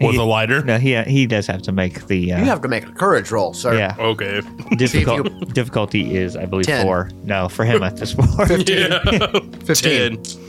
With 0.00 0.16
a 0.16 0.22
lighter. 0.24 0.62
No, 0.64 0.76
he 0.78 1.00
he 1.04 1.26
does 1.26 1.46
have 1.46 1.62
to 1.62 1.72
make 1.72 2.06
the 2.08 2.32
uh, 2.32 2.38
You 2.38 2.44
have 2.46 2.60
to 2.62 2.68
make 2.68 2.84
a 2.86 2.92
courage 2.92 3.30
roll, 3.30 3.54
sir. 3.54 3.74
yeah 3.78 3.94
Okay. 3.98 4.42
difficult 4.76 5.54
difficulty 5.54 6.16
is 6.16 6.36
I 6.36 6.44
believe 6.46 6.66
Ten. 6.66 6.84
four. 6.84 7.10
No, 7.22 7.48
for 7.48 7.64
him 7.64 7.82
it's 7.82 8.00
just 8.00 8.16
four. 8.16 8.46
Yeah. 8.66 8.98
15. 9.64 10.22
Ten. 10.22 10.44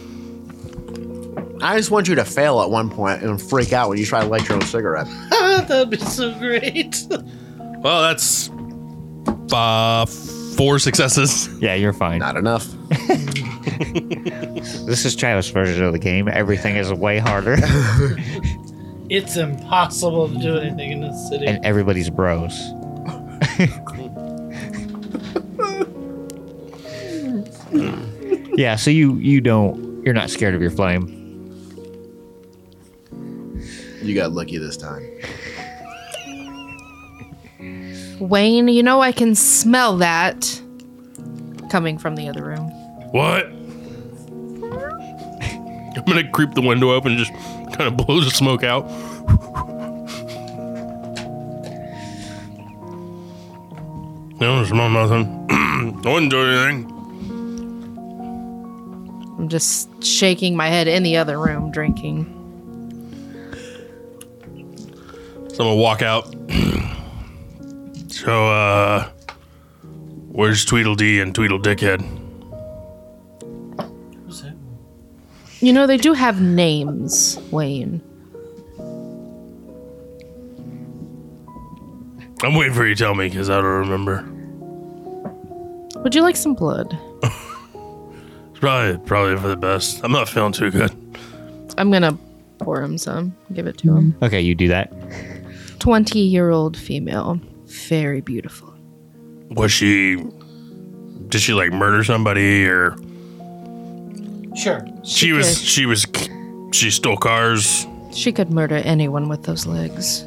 I 1.61 1.77
just 1.77 1.89
want 1.91 2.07
you 2.09 2.15
to 2.15 2.25
fail 2.25 2.61
at 2.61 2.69
one 2.69 2.89
point 2.89 3.21
and 3.23 3.41
freak 3.41 3.71
out 3.71 3.87
when 3.89 3.97
you 3.97 4.05
try 4.05 4.21
to 4.21 4.27
light 4.27 4.47
your 4.49 4.55
own 4.55 4.61
cigarette. 4.63 5.07
That'd 5.29 5.89
be 5.89 5.97
so 5.97 6.33
great. 6.37 6.97
Well, 7.09 8.01
that's 8.01 8.49
uh, 9.53 10.05
four 10.05 10.79
successes. 10.79 11.47
yeah, 11.61 11.73
you're 11.75 11.93
fine. 11.93 12.19
Not 12.19 12.37
enough. 12.37 12.67
This 14.85 15.03
is 15.03 15.15
Travis' 15.15 15.49
version 15.49 15.83
of 15.83 15.91
the 15.93 15.99
game. 15.99 16.27
Everything 16.27 16.75
is 16.77 16.93
way 16.93 17.17
harder, 17.17 17.57
it's 19.09 19.35
impossible 19.35 20.29
to 20.29 20.37
do 20.39 20.57
anything 20.57 20.91
in 20.91 21.01
this 21.01 21.27
city. 21.29 21.45
and 21.45 21.63
everybody's 21.65 22.09
bros. 22.09 22.53
yeah, 28.57 28.75
so 28.75 28.89
you 28.91 29.15
you 29.15 29.41
don't 29.41 30.03
you're 30.05 30.13
not 30.13 30.29
scared 30.29 30.55
of 30.55 30.61
your 30.61 30.71
flame. 30.71 31.11
You 34.01 34.13
got 34.15 34.31
lucky 34.31 34.57
this 34.57 34.77
time. 34.77 35.03
Wayne, 38.19 38.67
you 38.67 38.83
know 38.83 39.01
I 39.01 39.11
can 39.11 39.35
smell 39.35 39.97
that 39.97 40.61
coming 41.69 41.97
from 41.97 42.15
the 42.15 42.29
other 42.29 42.43
room. 42.43 42.69
What? 43.11 43.45
I'm 45.97 46.03
gonna 46.05 46.29
creep 46.29 46.53
the 46.53 46.61
window 46.61 46.91
open 46.91 47.13
and 47.13 47.19
just 47.19 47.33
kind 47.73 47.87
of 47.87 47.97
blow 47.97 48.19
the 48.21 48.29
smoke 48.31 48.63
out. 48.63 48.89
No, 54.37 54.65
smell 54.65 54.89
nothing. 54.89 55.47
I 55.49 56.11
wouldn't 56.11 56.29
do 56.29 56.41
anything. 56.41 56.91
I'm 59.39 59.47
just 59.47 60.03
shaking 60.03 60.57
my 60.57 60.67
head 60.67 60.89
in 60.89 61.03
the 61.03 61.15
other 61.15 61.39
room 61.39 61.71
drinking. 61.71 62.25
So 65.53 65.63
I'm 65.63 65.69
gonna 65.69 65.75
walk 65.75 66.01
out. 66.01 66.35
So, 68.25 68.49
uh, 68.49 69.07
where's 70.31 70.65
Tweedledee 70.65 71.21
and 71.21 71.33
Tweedledickhead? 71.33 72.23
You 75.61 75.73
know, 75.73 75.87
they 75.87 75.97
do 75.97 76.13
have 76.13 76.41
names, 76.41 77.39
Wayne. 77.51 78.01
I'm 82.43 82.53
waiting 82.53 82.73
for 82.73 82.85
you 82.85 82.93
to 82.93 83.03
tell 83.03 83.15
me 83.15 83.29
because 83.29 83.49
I 83.49 83.55
don't 83.55 83.89
remember. 83.89 84.23
Would 86.01 86.13
you 86.13 86.21
like 86.21 86.35
some 86.35 86.53
blood? 86.53 86.97
It's 88.51 88.61
probably 88.61 88.97
probably 89.05 89.35
for 89.35 89.49
the 89.49 89.57
best. 89.57 89.99
I'm 90.01 90.13
not 90.13 90.29
feeling 90.29 90.53
too 90.53 90.71
good. 90.71 90.89
I'm 91.77 91.91
gonna 91.91 92.17
pour 92.59 92.81
him 92.81 92.97
some, 92.97 93.35
give 93.51 93.67
it 93.67 93.77
to 93.79 93.93
him. 93.93 94.15
Okay, 94.21 94.39
you 94.39 94.55
do 94.55 94.69
that. 94.69 94.93
20 95.79 96.19
year 96.19 96.51
old 96.51 96.77
female. 96.77 97.37
Very 97.65 98.21
beautiful. 98.21 98.73
Was 99.51 99.71
she? 99.71 100.23
Did 101.27 101.41
she 101.41 101.53
like 101.53 101.71
murder 101.71 102.03
somebody 102.03 102.65
or? 102.65 102.95
Sure. 104.55 104.85
She 105.03 105.33
was. 105.33 105.59
did. 105.59 105.67
She 105.67 105.85
was. 105.85 106.05
She 106.73 106.91
stole 106.91 107.17
cars. 107.17 107.85
She 108.11 108.31
could 108.31 108.51
murder 108.51 108.75
anyone 108.75 109.27
with 109.27 109.43
those 109.43 109.65
legs. 109.65 110.23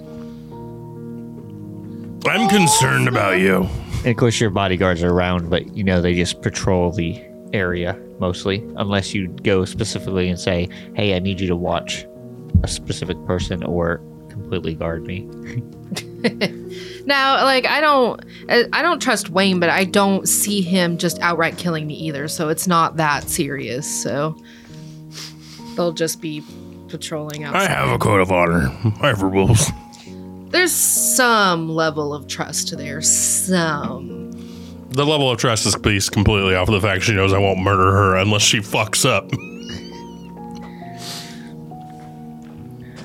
I'm 2.26 2.48
concerned 2.48 3.08
about 3.08 3.38
you. 3.38 3.66
And 3.98 4.08
of 4.08 4.16
course, 4.16 4.40
your 4.40 4.50
bodyguards 4.50 5.02
are 5.02 5.10
around, 5.10 5.48
but 5.48 5.74
you 5.76 5.82
know 5.82 6.00
they 6.00 6.14
just 6.14 6.42
patrol 6.42 6.92
the 6.92 7.20
area 7.52 7.98
mostly, 8.18 8.62
unless 8.76 9.14
you 9.14 9.28
go 9.42 9.64
specifically 9.64 10.28
and 10.28 10.38
say, 10.38 10.68
"Hey, 10.94 11.14
I 11.14 11.18
need 11.20 11.40
you 11.40 11.46
to 11.48 11.56
watch 11.56 12.04
a 12.62 12.68
specific 12.68 13.16
person 13.24 13.62
or 13.64 14.00
completely 14.28 14.74
guard 14.74 15.04
me." 15.04 15.26
Now, 17.06 17.44
like 17.44 17.66
I 17.66 17.80
don't, 17.80 18.24
I 18.48 18.64
I 18.72 18.82
don't 18.82 19.00
trust 19.00 19.30
Wayne, 19.30 19.60
but 19.60 19.70
I 19.70 19.84
don't 19.84 20.28
see 20.28 20.60
him 20.60 20.98
just 20.98 21.18
outright 21.20 21.56
killing 21.56 21.86
me 21.86 21.94
either. 21.94 22.28
So 22.28 22.48
it's 22.48 22.66
not 22.66 22.96
that 22.96 23.28
serious. 23.28 23.86
So 24.02 24.36
they'll 25.76 25.92
just 25.92 26.20
be 26.20 26.42
patrolling 26.88 27.44
outside. 27.44 27.62
I 27.62 27.66
have 27.68 27.88
a 27.90 27.98
code 27.98 28.20
of 28.20 28.32
honor. 28.32 28.70
I 29.00 29.08
have 29.08 29.22
rules. 29.22 29.70
There's 30.50 30.72
some 30.72 31.68
level 31.68 32.14
of 32.14 32.26
trust 32.26 32.76
there. 32.76 33.02
Some. 33.02 34.30
The 34.90 35.04
level 35.04 35.30
of 35.30 35.38
trust 35.38 35.66
is 35.66 35.76
based 35.76 36.12
completely 36.12 36.54
off 36.54 36.68
of 36.68 36.74
the 36.74 36.80
fact 36.80 37.02
she 37.02 37.12
knows 37.12 37.34
I 37.34 37.38
won't 37.38 37.60
murder 37.60 37.92
her 37.92 38.16
unless 38.16 38.42
she 38.42 38.58
fucks 38.58 39.04
up. 39.04 39.30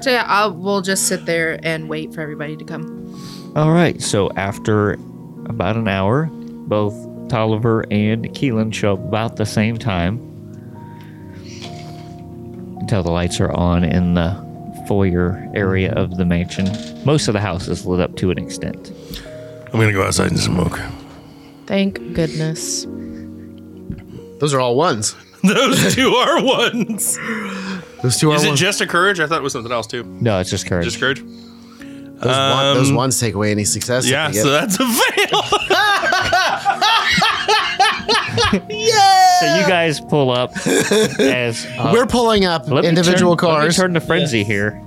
So 0.02 0.10
yeah, 0.10 0.24
I'll, 0.28 0.54
we'll 0.54 0.82
just 0.82 1.08
sit 1.08 1.26
there 1.26 1.60
and 1.64 1.90
wait 1.90 2.14
for 2.14 2.22
everybody 2.22 2.56
to 2.58 2.64
come. 2.66 3.03
All 3.56 3.72
right. 3.72 4.02
So 4.02 4.32
after 4.36 4.94
about 5.46 5.76
an 5.76 5.88
hour, 5.88 6.26
both 6.32 6.94
Tolliver 7.30 7.82
and 7.92 8.26
Keelan 8.34 8.74
show 8.74 8.94
up 8.94 9.00
about 9.00 9.36
the 9.36 9.46
same 9.46 9.78
time 9.78 10.18
until 12.80 13.04
the 13.04 13.12
lights 13.12 13.40
are 13.40 13.52
on 13.52 13.84
in 13.84 14.16
the 14.16 14.44
foyer 14.88 15.50
area 15.56 15.94
of 15.94 16.18
the 16.18 16.26
mansion. 16.26 16.66
Most 17.06 17.28
of 17.28 17.34
the 17.34 17.40
house 17.40 17.68
is 17.68 17.86
lit 17.86 18.00
up 18.00 18.16
to 18.18 18.32
an 18.32 18.38
extent. 18.38 18.92
I'm 19.68 19.80
gonna 19.80 19.94
go 19.94 20.04
outside 20.04 20.32
and 20.32 20.40
smoke. 20.40 20.80
Thank 21.66 21.96
goodness. 22.14 22.86
Those 24.40 24.54
are 24.54 24.60
all 24.60 24.76
ones. 24.76 25.16
Those 25.44 25.94
two 25.96 26.10
are 26.14 26.42
ones. 26.44 27.18
Those 28.02 28.18
two 28.18 28.32
are 28.32 28.36
Is 28.36 28.44
it 28.44 28.48
ones. 28.50 28.60
just 28.60 28.80
a 28.82 28.88
courage? 28.88 29.20
I 29.20 29.28
thought 29.28 29.40
it 29.40 29.44
was 29.44 29.52
something 29.54 29.72
else 29.74 29.88
too. 29.88 30.04
No, 30.04 30.40
it's 30.40 30.50
just 30.50 30.68
courage. 30.68 30.86
Just 30.86 31.00
courage. 31.00 31.22
Those, 32.24 32.38
one, 32.38 32.76
those 32.76 32.92
ones 32.92 33.20
take 33.20 33.34
away 33.36 33.52
any 33.52 33.66
success. 33.66 34.08
Yeah, 34.10 34.32
so 34.32 34.50
that's 34.52 34.80
a 34.80 34.86
fail. 34.88 35.42
so 38.54 39.56
you 39.56 39.68
guys 39.68 40.00
pull 40.02 40.32
up 40.32 40.52
as 41.20 41.66
uh, 41.78 41.92
We're 41.94 42.06
pulling 42.08 42.46
up 42.46 42.68
let 42.68 42.84
me 42.84 42.90
individual 42.90 43.36
turn, 43.36 43.50
let 43.50 43.56
me 43.56 43.62
cars. 43.64 43.76
turn 43.76 43.94
to 43.94 44.00
frenzy 44.00 44.44
here. 44.44 44.82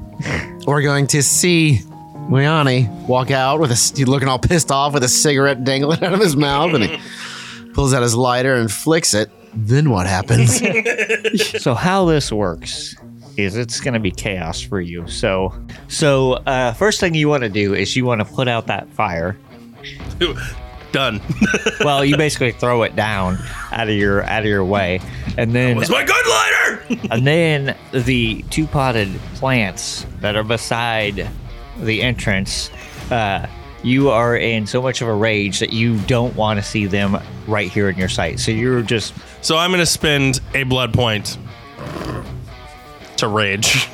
We're 0.66 0.82
going 0.82 1.06
to 1.08 1.22
see 1.22 1.80
Liani 2.28 2.88
walk 3.06 3.30
out 3.30 3.60
with 3.60 3.70
a 3.70 3.74
he's 3.74 4.08
looking 4.08 4.28
all 4.28 4.38
pissed 4.38 4.70
off 4.70 4.94
with 4.94 5.04
a 5.04 5.08
cigarette 5.08 5.64
dangling 5.64 6.02
out 6.02 6.12
of 6.14 6.20
his 6.20 6.36
mouth, 6.36 6.74
and 6.74 6.84
he 6.84 6.98
pulls 7.74 7.92
out 7.94 8.02
his 8.02 8.14
lighter 8.14 8.54
and 8.54 8.70
flicks 8.70 9.14
it. 9.14 9.30
Then 9.54 9.90
what 9.90 10.06
happens? 10.06 10.60
So 11.62 11.74
how 11.74 12.04
this 12.04 12.30
works 12.30 12.94
is 13.36 13.56
it's 13.56 13.80
going 13.80 13.94
to 13.94 14.00
be 14.00 14.10
chaos 14.10 14.60
for 14.60 14.80
you. 14.80 15.06
So 15.08 15.52
so 15.88 16.34
uh, 16.46 16.72
first 16.72 17.00
thing 17.00 17.14
you 17.14 17.28
want 17.28 17.42
to 17.42 17.48
do 17.48 17.74
is 17.74 17.96
you 17.96 18.04
want 18.04 18.20
to 18.20 18.24
put 18.24 18.48
out 18.48 18.66
that 18.66 18.88
fire. 18.92 19.36
Done. 20.92 21.20
Well, 21.80 22.04
you 22.04 22.16
basically 22.16 22.52
throw 22.52 22.82
it 22.82 22.96
down 22.96 23.38
out 23.70 23.88
of 23.88 23.94
your 23.94 24.22
out 24.24 24.40
of 24.40 24.48
your 24.48 24.64
way, 24.64 25.00
and 25.36 25.54
then 25.54 25.76
Was 25.76 25.90
my 25.90 26.04
good 26.04 26.26
lighter? 26.26 27.08
and 27.12 27.26
then 27.26 27.76
the 27.92 28.42
two 28.50 28.66
potted 28.66 29.08
plants 29.34 30.06
that 30.20 30.36
are 30.36 30.42
beside 30.42 31.28
the 31.80 32.02
entrance. 32.02 32.70
Uh, 33.10 33.46
you 33.82 34.10
are 34.10 34.36
in 34.36 34.66
so 34.66 34.82
much 34.82 35.00
of 35.02 35.06
a 35.06 35.14
rage 35.14 35.60
that 35.60 35.72
you 35.72 35.98
don't 36.06 36.34
want 36.34 36.58
to 36.58 36.64
see 36.64 36.86
them 36.86 37.18
right 37.46 37.70
here 37.70 37.88
in 37.88 37.96
your 37.96 38.08
sight. 38.08 38.40
So 38.40 38.50
you're 38.50 38.82
just 38.82 39.14
so 39.42 39.56
I'm 39.56 39.70
gonna 39.70 39.86
spend 39.86 40.40
a 40.54 40.64
blood 40.64 40.92
point 40.94 41.36
to 43.18 43.28
rage. 43.28 43.88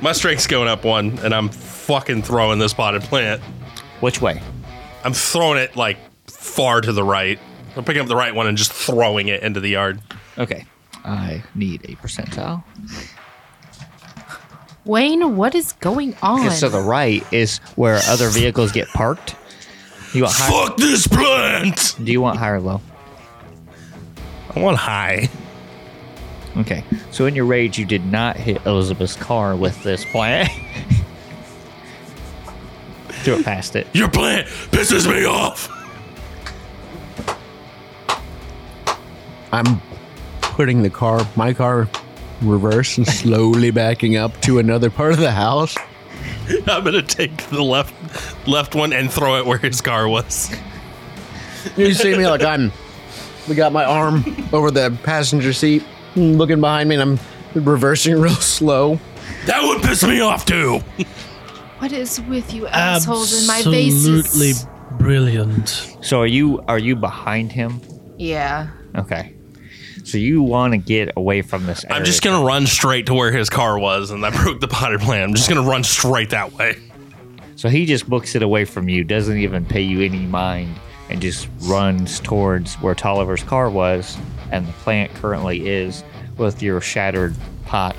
My 0.00 0.12
strength's 0.12 0.46
going 0.46 0.68
up 0.68 0.84
one, 0.84 1.18
and 1.20 1.32
I'm 1.34 1.48
fucking 1.48 2.22
throwing 2.22 2.58
this 2.58 2.74
potted 2.74 3.02
plant. 3.02 3.40
which 4.00 4.20
way? 4.20 4.40
I'm 5.04 5.12
throwing 5.12 5.58
it 5.58 5.76
like 5.76 5.98
far 6.28 6.80
to 6.80 6.92
the 6.92 7.04
right. 7.04 7.38
I'm 7.76 7.84
picking 7.84 8.02
up 8.02 8.08
the 8.08 8.16
right 8.16 8.34
one 8.34 8.46
and 8.46 8.56
just 8.58 8.72
throwing 8.72 9.28
it 9.28 9.42
into 9.42 9.60
the 9.60 9.68
yard. 9.70 10.00
Okay. 10.38 10.66
I 11.04 11.42
need 11.54 11.82
a 11.84 11.94
percentile. 11.96 12.62
Wayne, 14.84 15.36
what 15.36 15.54
is 15.54 15.72
going 15.74 16.16
on? 16.22 16.40
Okay, 16.46 16.50
so 16.54 16.68
the 16.68 16.80
right 16.80 17.24
is 17.32 17.58
where 17.76 18.00
other 18.08 18.28
vehicles 18.28 18.72
get 18.72 18.88
parked. 18.88 19.36
You 20.12 20.24
want 20.24 20.34
high, 20.34 20.50
Fuck 20.66 20.76
this 20.76 21.06
plant! 21.06 21.94
do 22.02 22.10
you 22.12 22.20
want 22.20 22.38
high 22.38 22.50
or 22.50 22.60
low? 22.60 22.80
I 24.54 24.60
want 24.60 24.76
high. 24.76 25.28
Okay. 26.56 26.84
So 27.10 27.26
in 27.26 27.34
your 27.34 27.44
rage, 27.46 27.78
you 27.78 27.84
did 27.84 28.04
not 28.06 28.36
hit 28.36 28.64
Elizabeth's 28.66 29.16
car 29.16 29.56
with 29.56 29.82
this 29.82 30.04
plant. 30.04 30.50
Threw 33.08 33.36
it 33.36 33.44
past 33.44 33.76
it. 33.76 33.86
Your 33.92 34.10
plant 34.10 34.46
pisses 34.70 35.08
me 35.10 35.24
off. 35.24 35.68
I'm 39.52 39.80
putting 40.40 40.82
the 40.82 40.90
car, 40.90 41.26
my 41.36 41.52
car, 41.52 41.88
reverse 42.40 42.98
and 42.98 43.06
slowly 43.06 43.70
backing 43.70 44.16
up 44.16 44.38
to 44.42 44.58
another 44.58 44.90
part 44.90 45.12
of 45.12 45.18
the 45.18 45.30
house. 45.30 45.76
I'm 46.66 46.84
gonna 46.84 47.02
take 47.02 47.36
the 47.48 47.62
left 47.62 48.48
left 48.48 48.74
one 48.74 48.92
and 48.92 49.10
throw 49.10 49.38
it 49.38 49.46
where 49.46 49.58
his 49.58 49.80
car 49.80 50.08
was. 50.08 50.50
You 51.76 51.94
see 51.94 52.16
me 52.16 52.26
like 52.26 52.42
I'm. 52.42 52.72
We 53.48 53.54
got 53.54 53.72
my 53.72 53.84
arm 53.84 54.24
over 54.52 54.70
the 54.70 54.96
passenger 55.02 55.52
seat, 55.52 55.84
looking 56.16 56.60
behind 56.60 56.88
me, 56.88 56.96
and 56.96 57.18
I'm 57.54 57.62
reversing 57.64 58.20
real 58.20 58.34
slow. 58.34 58.98
That 59.46 59.62
would 59.62 59.82
piss 59.82 60.02
me 60.04 60.20
off 60.20 60.44
too. 60.46 60.78
what 61.78 61.92
is 61.92 62.20
with 62.22 62.52
you 62.52 62.66
assholes 62.68 63.40
in 63.40 63.46
my 63.46 63.56
Absolutely 63.58 64.52
faces? 64.52 64.66
brilliant. 64.92 65.68
So 66.02 66.20
are 66.20 66.26
you 66.26 66.60
are 66.68 66.78
you 66.78 66.96
behind 66.96 67.52
him? 67.52 67.80
Yeah. 68.18 68.68
Okay. 68.96 69.34
So 70.04 70.18
you 70.18 70.42
want 70.42 70.72
to 70.72 70.78
get 70.78 71.12
away 71.16 71.42
from 71.42 71.66
this 71.66 71.84
area. 71.84 71.96
I'm 71.96 72.04
just 72.04 72.22
gonna 72.22 72.44
run 72.44 72.66
straight 72.66 73.06
to 73.06 73.14
where 73.14 73.32
his 73.32 73.48
car 73.48 73.78
was, 73.78 74.10
and 74.10 74.24
I 74.26 74.30
broke 74.42 74.60
the 74.60 74.68
potted 74.68 75.00
plant. 75.00 75.22
I'm 75.24 75.34
just 75.34 75.48
gonna 75.48 75.62
run 75.68 75.84
straight 75.84 76.30
that 76.30 76.52
way. 76.52 76.76
So 77.56 77.68
he 77.68 77.86
just 77.86 78.08
books 78.08 78.34
it 78.34 78.42
away 78.42 78.64
from 78.64 78.88
you, 78.88 79.04
doesn't 79.04 79.38
even 79.38 79.64
pay 79.64 79.82
you 79.82 80.00
any 80.02 80.26
mind, 80.26 80.74
and 81.08 81.22
just 81.22 81.48
runs 81.62 82.18
towards 82.20 82.74
where 82.76 82.94
Tolliver's 82.94 83.44
car 83.44 83.70
was 83.70 84.16
and 84.52 84.68
the 84.68 84.72
plant 84.72 85.12
currently 85.14 85.66
is 85.66 86.04
with 86.36 86.62
your 86.62 86.80
shattered 86.80 87.34
pot. 87.64 87.96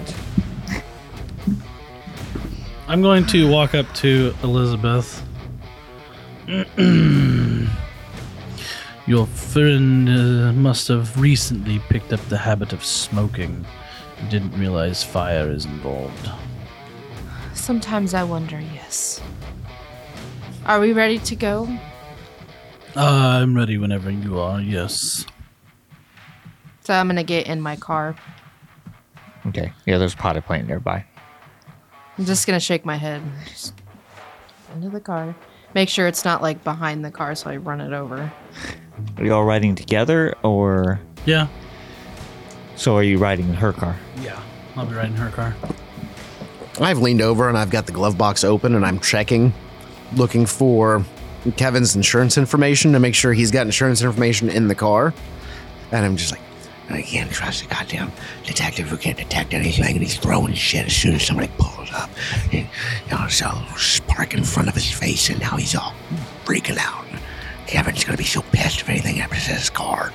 I'm 2.88 3.02
going 3.02 3.26
to 3.28 3.50
walk 3.50 3.76
up 3.76 3.92
to 3.96 4.34
Elizabeth. 4.44 5.22
Your 9.06 9.26
friend 9.26 10.08
uh, 10.08 10.54
must 10.54 10.88
have 10.88 11.20
recently 11.20 11.80
picked 11.90 12.14
up 12.14 12.22
the 12.30 12.38
habit 12.38 12.72
of 12.72 12.86
smoking. 12.86 13.66
Didn't 14.30 14.58
realize 14.58 15.04
fire 15.04 15.50
is 15.52 15.66
involved. 15.66 16.30
Sometimes 17.54 18.14
I 18.14 18.24
wonder, 18.24 18.62
yes. 18.62 19.20
Are 20.66 20.80
we 20.80 20.94
ready 20.94 21.20
to 21.20 21.36
go? 21.36 21.68
Uh, 22.96 23.40
I'm 23.42 23.56
ready 23.56 23.78
whenever 23.78 24.12
you 24.12 24.40
are, 24.40 24.62
yes. 24.62 25.26
So 26.84 26.94
I'm 26.94 27.08
gonna 27.08 27.24
get 27.24 27.48
in 27.48 27.62
my 27.62 27.76
car. 27.76 28.16
Okay. 29.48 29.72
Yeah, 29.86 29.98
there's 29.98 30.14
a 30.14 30.18
potted 30.18 30.46
plant 30.46 30.68
nearby. 30.68 31.06
I'm 32.18 32.26
just 32.26 32.46
gonna 32.46 32.60
shake 32.60 32.86
my 32.86 32.96
head. 32.96 33.22
Just 33.48 33.74
into 34.76 34.90
the 34.90 35.00
car. 35.00 35.36
Make 35.74 35.90
sure 35.90 36.08
it's 36.08 36.24
not 36.24 36.42
like 36.42 36.64
behind 36.64 37.04
the 37.04 37.12
car 37.12 37.36
so 37.36 37.50
I 37.50 37.58
run 37.58 37.82
it 37.82 37.94
over. 37.94 38.32
Are 39.18 39.24
you 39.26 39.34
all 39.34 39.44
riding 39.44 39.74
together, 39.76 40.36
or 40.44 41.00
Yeah. 41.26 41.48
so 42.76 42.96
are 42.96 43.02
you 43.04 43.18
riding 43.18 43.50
in 43.50 43.56
her 43.56 43.74
car? 43.74 43.96
Yeah. 44.22 44.40
I'll 44.76 44.86
be 44.86 44.94
riding 44.94 45.16
her 45.16 45.30
car. 45.32 45.56
I've 46.80 47.00
leaned 47.00 47.22
over 47.22 47.50
and 47.50 47.58
I've 47.58 47.72
got 47.72 47.88
the 47.88 47.92
glove 47.92 48.18
box 48.20 48.44
open 48.44 48.76
and 48.76 48.86
I'm 48.86 49.00
checking, 49.00 49.52
looking 50.16 50.46
for 50.46 51.04
Kevin's 51.58 51.96
insurance 51.96 52.38
information 52.38 52.92
to 52.94 53.00
make 53.00 53.16
sure 53.16 53.34
he's 53.34 53.50
got 53.52 53.66
insurance 53.66 54.02
information 54.04 54.48
in 54.50 54.68
the 54.68 54.76
car. 54.76 55.12
And 55.92 56.06
I'm 56.06 56.16
just 56.18 56.32
like, 56.32 56.42
I 56.90 57.02
can't 57.02 57.32
trust 57.32 57.64
a 57.64 57.68
goddamn 57.68 58.12
detective 58.46 58.90
who 58.90 58.98
can't 58.98 59.18
detect 59.18 59.54
anything, 59.54 59.96
and 59.96 60.02
he's 60.02 60.18
throwing 60.18 60.54
shit 60.54 60.86
as 60.86 60.96
soon 60.96 61.16
as 61.16 61.26
somebody 61.26 61.52
pulls 61.58 61.92
up. 61.92 62.10
And, 62.52 62.54
you 62.54 63.12
know, 63.12 63.20
there's 63.20 63.42
a 63.42 63.66
spark 63.78 64.34
in 64.34 64.44
front 64.44 64.68
of 64.70 64.76
his 64.76 64.92
face, 64.92 65.30
and 65.30 65.40
now 65.40 65.56
he's 65.58 65.76
all 65.76 65.94
freaking 66.46 66.78
out. 66.78 67.06
Kevin's 67.68 68.04
gonna 68.04 68.18
be 68.18 68.24
so 68.24 68.42
pissed 68.52 68.82
if 68.82 68.90
anything 68.90 69.16
happens 69.16 69.46
to 69.46 69.54
his 69.54 69.70
car. 69.70 70.12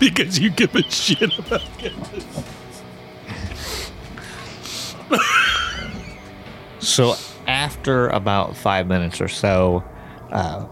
Because 0.00 0.38
you 0.38 0.50
give 0.50 0.74
a 0.74 0.82
shit 0.84 1.38
about 1.38 1.62
it. 1.80 1.92
So 6.80 7.14
after 7.46 8.08
about 8.08 8.56
five 8.56 8.88
minutes 8.88 9.20
or 9.20 9.28
so, 9.28 9.84
uh, 10.32 10.66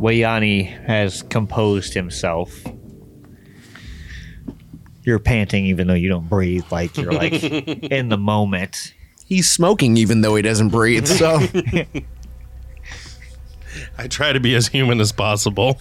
Wayani 0.00 0.86
has 0.86 1.22
composed 1.24 1.92
himself. 1.92 2.64
You're 5.02 5.18
panting 5.18 5.66
even 5.66 5.86
though 5.86 5.94
you 5.94 6.08
don't 6.08 6.28
breathe, 6.28 6.64
like 6.70 6.96
you're 6.96 7.12
like 7.12 7.42
in 7.42 8.08
the 8.10 8.18
moment. 8.18 8.94
he's 9.24 9.50
smoking 9.50 9.96
even 9.96 10.20
though 10.20 10.34
he 10.36 10.42
doesn't 10.42 10.68
breathe. 10.68 11.06
So 11.06 11.38
I 13.98 14.08
try 14.08 14.32
to 14.32 14.40
be 14.40 14.54
as 14.54 14.68
human 14.68 15.00
as 15.00 15.12
possible. 15.12 15.80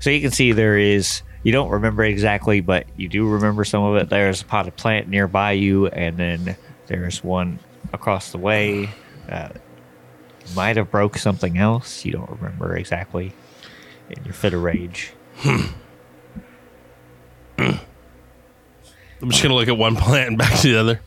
So 0.00 0.08
you 0.08 0.20
can 0.20 0.30
see 0.30 0.52
there 0.52 0.78
is, 0.78 1.22
you 1.42 1.52
don't 1.52 1.68
remember 1.70 2.04
exactly, 2.04 2.60
but 2.60 2.86
you 2.96 3.08
do 3.08 3.28
remember 3.28 3.64
some 3.64 3.82
of 3.82 3.96
it. 3.96 4.08
There's 4.08 4.40
a 4.40 4.44
potted 4.46 4.76
plant 4.76 5.08
nearby 5.08 5.52
you, 5.52 5.88
and 5.88 6.16
then 6.16 6.56
there's 6.86 7.22
one 7.22 7.58
across 7.92 8.32
the 8.32 8.38
way. 8.38 8.88
Uh, 9.28 9.50
might 10.56 10.76
have 10.76 10.90
broke 10.90 11.18
something 11.18 11.58
else. 11.58 12.04
You 12.04 12.12
don't 12.12 12.30
remember 12.30 12.76
exactly 12.76 13.32
in 14.08 14.24
your 14.24 14.32
fit 14.34 14.54
of 14.54 14.62
rage. 14.62 15.12
I'm 15.44 15.74
just 19.28 19.42
gonna 19.42 19.54
look 19.54 19.68
at 19.68 19.76
one 19.76 19.96
plant 19.96 20.28
and 20.28 20.38
back 20.38 20.58
to 20.60 20.72
the 20.72 20.80
other. 20.80 21.00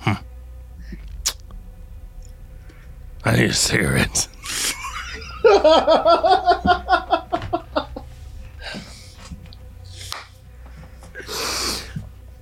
Hmm. 0.00 0.12
I 3.24 3.36
need 3.36 3.50
a 3.50 3.54
cigarette. 3.54 4.28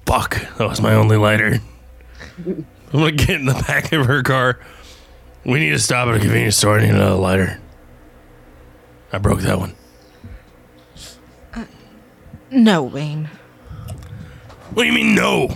Fuck, 0.07 0.37
that 0.57 0.69
was 0.69 0.81
my 0.81 0.95
only 0.95 1.16
lighter. 1.16 1.61
I'm 2.47 2.64
gonna 2.92 3.12
get 3.12 3.31
in 3.31 3.47
the 3.47 3.64
back 3.66 3.92
of 3.92 4.07
her 4.07 4.23
car. 4.23 4.61
We 5.45 5.61
need 5.61 5.71
to 5.71 5.79
stop 5.79 6.09
at 6.09 6.16
a 6.16 6.19
convenience 6.19 6.57
store. 6.57 6.79
I 6.79 6.83
need 6.83 6.90
another 6.90 7.14
lighter. 7.14 7.61
I 9.12 9.19
broke 9.19 9.40
that 9.40 9.59
one. 9.59 9.75
No, 12.51 12.83
Wayne. 12.83 13.29
What 14.77 14.83
do 14.83 14.89
you 14.89 14.93
mean 14.93 15.15
no? 15.15 15.49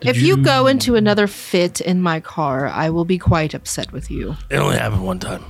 if 0.00 0.22
you 0.22 0.38
go 0.38 0.66
into 0.66 0.96
another 0.96 1.26
fit 1.26 1.82
in 1.82 2.00
my 2.00 2.20
car, 2.20 2.66
I 2.68 2.88
will 2.88 3.04
be 3.04 3.18
quite 3.18 3.52
upset 3.52 3.92
with 3.92 4.10
you. 4.10 4.34
It 4.48 4.56
only 4.56 4.78
happened 4.78 5.04
one 5.04 5.18
time. 5.18 5.44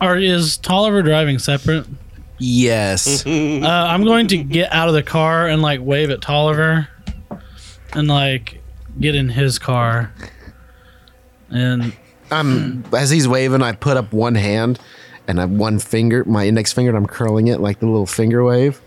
Or 0.00 0.16
is 0.16 0.56
Tolliver 0.56 1.02
driving 1.02 1.38
separate? 1.38 1.86
Yes. 2.38 3.24
Uh, 3.26 3.68
I'm 3.68 4.02
going 4.02 4.26
to 4.26 4.38
get 4.38 4.72
out 4.72 4.88
of 4.88 4.94
the 4.94 5.04
car 5.04 5.46
and 5.46 5.62
like 5.62 5.78
wave 5.80 6.10
at 6.10 6.20
Tolliver 6.20 6.88
and 7.92 8.08
like 8.08 8.60
get 8.98 9.14
in 9.14 9.28
his 9.28 9.60
car. 9.60 10.12
And 11.50 11.92
I'm 12.32 12.84
as 12.92 13.10
he's 13.10 13.28
waving, 13.28 13.62
I 13.62 13.70
put 13.70 13.96
up 13.96 14.12
one 14.12 14.34
hand 14.34 14.80
and 15.28 15.38
I 15.38 15.42
have 15.42 15.52
one 15.52 15.78
finger, 15.78 16.24
my 16.24 16.48
index 16.48 16.72
finger, 16.72 16.90
and 16.90 16.98
I'm 16.98 17.06
curling 17.06 17.46
it 17.46 17.60
like 17.60 17.78
the 17.78 17.86
little 17.86 18.04
finger 18.04 18.42
wave. 18.42 18.80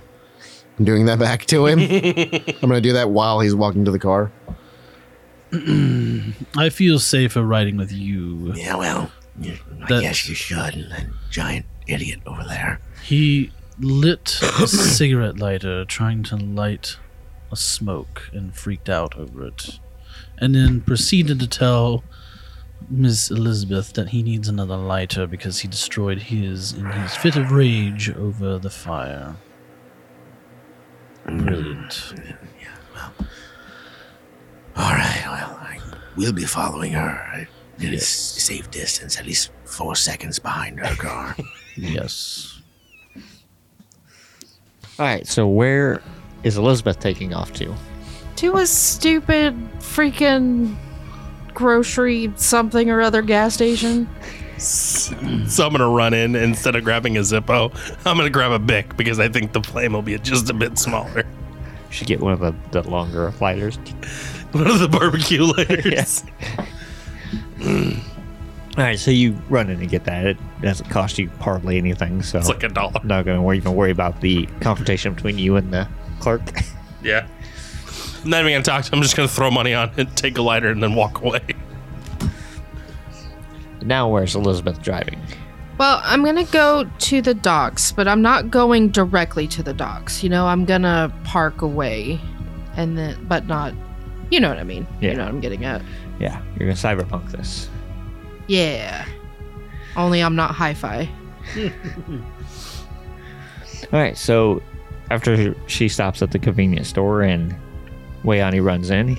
I'm 0.79 0.85
doing 0.85 1.05
that 1.05 1.19
back 1.19 1.45
to 1.47 1.65
him. 1.67 1.79
I'm 2.63 2.69
gonna 2.69 2.79
do 2.81 2.93
that 2.93 3.09
while 3.09 3.41
he's 3.41 3.53
walking 3.53 3.83
to 3.85 3.91
the 3.91 3.99
car. 3.99 4.31
I 5.51 6.69
feel 6.71 6.99
safer 6.99 7.43
riding 7.43 7.77
with 7.77 7.91
you. 7.91 8.53
Yeah, 8.53 8.75
well, 8.75 9.11
you, 9.39 9.57
I 9.83 9.87
That- 9.87 10.01
guess 10.01 10.27
you 10.29 10.35
should. 10.35 10.57
That 10.89 11.07
giant 11.29 11.65
idiot 11.87 12.19
over 12.25 12.43
there. 12.43 12.79
He 13.03 13.51
lit 13.79 14.39
a 14.59 14.67
cigarette 14.67 15.37
lighter 15.39 15.85
trying 15.85 16.23
to 16.23 16.35
light 16.35 16.97
a 17.51 17.55
smoke 17.55 18.29
and 18.33 18.55
freaked 18.55 18.89
out 18.89 19.17
over 19.17 19.47
it. 19.47 19.79
And 20.37 20.53
then 20.55 20.81
proceeded 20.81 21.39
to 21.39 21.47
tell 21.47 22.03
Miss 22.89 23.29
Elizabeth 23.31 23.93
that 23.93 24.09
he 24.09 24.21
needs 24.23 24.47
another 24.47 24.77
lighter 24.77 25.25
because 25.27 25.59
he 25.59 25.67
destroyed 25.67 26.19
his 26.23 26.71
in 26.73 26.85
his 26.85 27.15
fit 27.15 27.35
of 27.35 27.51
rage 27.51 28.09
over 28.11 28.57
the 28.59 28.69
fire. 28.69 29.35
Brilliant. 31.37 32.13
Yeah, 32.59 32.75
well. 32.95 33.13
All 34.75 34.93
right, 34.93 35.23
well, 35.25 35.57
I 35.61 35.79
will 36.17 36.33
be 36.33 36.45
following 36.45 36.93
her. 36.93 37.47
It 37.79 37.93
is 37.93 38.07
safe 38.07 38.69
distance, 38.71 39.17
at 39.17 39.25
least 39.25 39.51
four 39.63 39.95
seconds 39.95 40.39
behind 40.39 40.79
her 40.79 40.95
car. 40.95 41.35
Yes. 41.77 42.59
All 44.99 45.05
right. 45.05 45.25
So 45.25 45.47
where 45.47 46.01
is 46.43 46.57
Elizabeth 46.57 46.99
taking 46.99 47.33
off 47.33 47.53
to? 47.53 47.73
To 48.37 48.57
a 48.57 48.67
stupid 48.67 49.55
freaking 49.79 50.75
grocery 51.53 52.33
something 52.35 52.89
or 52.89 52.99
other 53.01 53.21
gas 53.21 53.53
station. 53.53 54.09
So 54.59 55.65
I'm 55.65 55.71
gonna 55.71 55.89
run 55.89 56.13
in 56.13 56.35
instead 56.35 56.75
of 56.75 56.83
grabbing 56.83 57.17
a 57.17 57.21
Zippo. 57.21 57.73
I'm 58.05 58.17
gonna 58.17 58.29
grab 58.29 58.51
a 58.51 58.59
Bic 58.59 58.95
because 58.97 59.19
I 59.19 59.29
think 59.29 59.53
the 59.53 59.61
flame 59.61 59.93
will 59.93 60.01
be 60.01 60.17
just 60.19 60.49
a 60.49 60.53
bit 60.53 60.77
smaller. 60.77 61.19
You 61.19 61.25
Should 61.89 62.07
get 62.07 62.19
one 62.19 62.33
of 62.33 62.39
the, 62.39 62.53
the 62.71 62.87
longer 62.89 63.33
lighters. 63.41 63.77
One 64.51 64.65
of 64.65 64.79
the 64.79 64.87
barbecue 64.87 65.43
lighters. 65.57 65.85
Yes. 65.85 66.23
All 67.63 68.83
right. 68.83 68.97
So 68.97 69.11
you 69.11 69.33
run 69.47 69.69
in 69.69 69.79
and 69.79 69.87
get 69.89 70.05
that. 70.05 70.25
It 70.25 70.37
doesn't 70.61 70.89
cost 70.89 71.19
you 71.19 71.29
hardly 71.39 71.77
anything. 71.77 72.23
So 72.23 72.39
It's 72.39 72.47
like 72.47 72.63
a 72.63 72.69
dollar. 72.69 72.93
I'm 72.95 73.07
not 73.07 73.25
going 73.25 73.39
to 73.39 73.53
even 73.53 73.75
worry 73.75 73.91
about 73.91 74.21
the 74.21 74.47
confrontation 74.61 75.13
between 75.13 75.37
you 75.37 75.55
and 75.57 75.71
the 75.71 75.87
clerk. 76.19 76.41
Yeah. 77.03 77.27
I'm 78.23 78.29
not 78.31 78.41
even 78.41 78.53
gonna 78.53 78.63
talk 78.63 78.83
to 78.85 78.91
him. 78.91 78.97
I'm 78.97 79.03
just 79.03 79.15
gonna 79.15 79.27
throw 79.29 79.49
money 79.51 79.73
on 79.73 79.91
it, 79.97 80.15
take 80.15 80.37
a 80.37 80.41
lighter, 80.41 80.69
and 80.69 80.81
then 80.83 80.95
walk 80.95 81.21
away. 81.21 81.41
Now 83.81 84.09
where's 84.09 84.35
Elizabeth 84.35 84.81
driving? 84.81 85.19
Well, 85.77 86.01
I'm 86.03 86.25
gonna 86.25 86.43
go 86.43 86.83
to 86.83 87.21
the 87.21 87.33
docks, 87.33 87.91
but 87.91 88.07
I'm 88.07 88.21
not 88.21 88.51
going 88.51 88.89
directly 88.89 89.47
to 89.47 89.63
the 89.63 89.73
docks. 89.73 90.21
You 90.23 90.29
know, 90.29 90.45
I'm 90.47 90.65
gonna 90.65 91.13
park 91.23 91.61
away, 91.61 92.19
and 92.75 92.97
then, 92.97 93.25
but 93.27 93.47
not. 93.47 93.73
You 94.29 94.39
know 94.39 94.49
what 94.49 94.59
I 94.59 94.63
mean? 94.63 94.85
Yeah. 94.99 95.11
You 95.11 95.17
know 95.17 95.23
what 95.23 95.29
I'm 95.29 95.39
getting 95.39 95.63
at. 95.63 95.81
Yeah, 96.19 96.41
you're 96.57 96.67
gonna 96.67 96.73
cyberpunk 96.73 97.31
this. 97.31 97.69
Yeah. 98.47 99.05
Only 99.95 100.21
I'm 100.21 100.35
not 100.35 100.53
hi-fi. 100.53 101.09
All 103.91 103.99
right, 103.99 104.17
so 104.17 104.61
after 105.09 105.55
she 105.67 105.87
stops 105.87 106.21
at 106.21 106.31
the 106.31 106.39
convenience 106.39 106.89
store 106.89 107.21
and 107.21 107.55
Wayani 108.23 108.63
runs 108.63 108.89
in, 108.89 109.17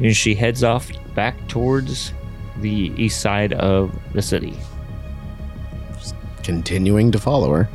and 0.00 0.16
she 0.16 0.34
heads 0.34 0.64
off 0.64 0.90
back 1.14 1.36
towards 1.48 2.12
the 2.60 2.92
east 2.96 3.20
side 3.20 3.52
of 3.54 3.96
the 4.12 4.22
city. 4.22 4.54
Continuing 6.42 7.12
to 7.12 7.18
follow 7.18 7.52
her. 7.52 7.68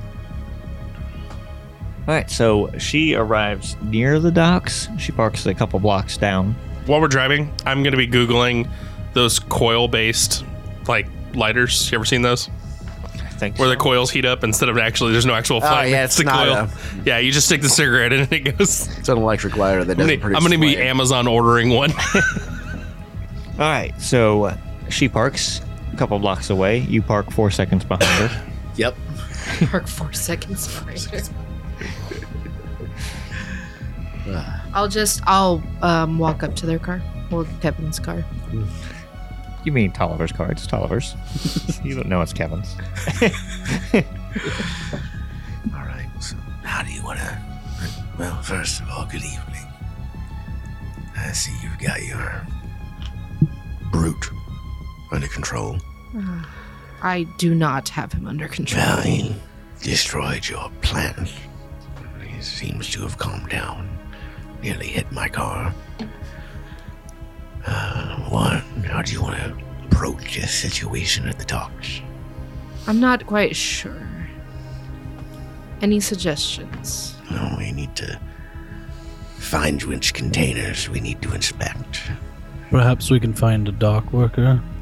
All 2.07 2.13
right, 2.13 2.29
so 2.29 2.69
she 2.79 3.13
arrives 3.15 3.77
near 3.81 4.19
the 4.19 4.31
docks. 4.31 4.89
She 4.97 5.11
parks 5.11 5.45
a 5.45 5.53
couple 5.53 5.79
blocks 5.79 6.17
down. 6.17 6.53
While 6.85 6.99
we're 6.99 7.07
driving, 7.07 7.53
I'm 7.65 7.81
gonna 7.83 7.95
be 7.97 8.07
googling 8.07 8.69
those 9.13 9.39
coil-based 9.39 10.43
like 10.87 11.07
lighters. 11.33 11.89
You 11.91 11.97
ever 11.97 12.03
seen 12.05 12.21
those? 12.23 12.49
I 13.05 13.17
think 13.45 13.57
Where 13.57 13.69
the 13.69 13.77
coils 13.77 14.11
heat 14.11 14.25
up 14.25 14.43
instead 14.43 14.69
of 14.69 14.77
actually 14.77 15.11
there's 15.13 15.25
no 15.25 15.33
actual 15.33 15.61
flame. 15.61 15.91
yeah, 15.91 16.03
it's 16.03 16.17
the 16.17 16.23
coil. 16.25 16.53
a- 16.53 16.69
Yeah, 17.05 17.19
you 17.19 17.31
just 17.31 17.45
stick 17.45 17.61
the 17.61 17.69
cigarette 17.69 18.11
in 18.11 18.21
and 18.21 18.33
it 18.33 18.57
goes. 18.57 18.87
It's 18.97 19.07
an 19.09 19.17
electric 19.17 19.55
lighter 19.55 19.83
that 19.85 19.91
I'm 19.93 19.97
doesn't 19.99 20.09
gonna, 20.19 20.21
produce 20.21 20.37
I'm 20.37 20.43
gonna 20.43 20.59
be. 20.61 20.77
Amazon 20.77 21.27
ordering 21.27 21.69
one. 21.69 21.91
All 23.53 23.59
right, 23.59 23.93
so 24.01 24.45
uh, 24.45 24.57
she 24.89 25.07
parks 25.09 25.61
a 25.91 25.97
couple 25.97 26.17
blocks 26.19 26.49
away. 26.49 26.79
You 26.79 27.01
park 27.01 27.31
four 27.31 27.51
seconds 27.51 27.83
behind 27.85 28.03
her. 28.29 28.43
Yep. 28.75 28.95
Park 29.69 29.87
four 29.87 30.11
seconds 30.13 30.67
behind. 30.79 31.29
I'll 34.73 34.87
just 34.87 35.21
I'll 35.27 35.61
um, 35.83 36.17
walk 36.17 36.41
up 36.41 36.55
to 36.55 36.65
their 36.65 36.79
car. 36.79 36.99
Well, 37.29 37.45
Kevin's 37.61 37.99
car. 37.99 38.25
You 39.63 39.71
mean 39.71 39.91
Tolliver's 39.91 40.31
car? 40.31 40.51
It's 40.51 40.65
Tolliver's. 40.65 41.15
you 41.83 41.93
don't 41.93 42.07
know 42.07 42.21
it's 42.21 42.33
Kevin's. 42.33 42.75
All 45.73 45.85
right, 45.85 46.09
so 46.19 46.35
how 46.63 46.81
do 46.83 46.91
you 46.91 47.03
want 47.03 47.19
to. 47.19 47.37
Well, 48.17 48.41
first 48.41 48.81
of 48.81 48.89
all, 48.89 49.05
good 49.05 49.23
evening. 49.23 49.67
I 51.15 51.31
see 51.31 51.53
you've 51.61 51.77
got 51.79 52.01
your 52.03 52.45
brute 53.91 54.31
under 55.13 55.27
control. 55.27 55.77
I 57.01 57.23
do 57.37 57.53
not 57.53 57.89
have 57.89 58.13
him 58.13 58.27
under 58.27 58.47
control. 58.47 58.83
Well, 58.83 59.01
he 59.01 59.35
destroyed 59.81 60.47
your 60.47 60.69
plant. 60.81 61.31
He 62.25 62.41
seems 62.41 62.89
to 62.91 63.01
have 63.01 63.17
calmed 63.17 63.49
down. 63.49 63.89
Nearly 64.61 64.87
hit 64.87 65.11
my 65.11 65.27
car. 65.27 65.73
Uh, 67.65 68.15
what? 68.29 68.63
How 68.85 69.01
do 69.01 69.11
you 69.11 69.21
want 69.21 69.37
to 69.37 69.57
approach 69.85 70.35
this 70.35 70.53
situation 70.53 71.27
at 71.27 71.37
the 71.39 71.45
docks? 71.45 72.01
I'm 72.87 72.99
not 72.99 73.25
quite 73.25 73.55
sure. 73.55 74.07
Any 75.81 75.99
suggestions? 75.99 77.15
Well, 77.29 77.55
we 77.57 77.71
need 77.71 77.95
to 77.97 78.19
find 79.37 79.83
which 79.83 80.13
containers 80.13 80.89
we 80.89 81.01
need 81.01 81.21
to 81.21 81.33
inspect. 81.33 82.01
Perhaps 82.69 83.11
we 83.11 83.19
can 83.19 83.33
find 83.33 83.67
a 83.67 83.71
dock 83.71 84.11
worker 84.13 84.55
who 84.55 84.72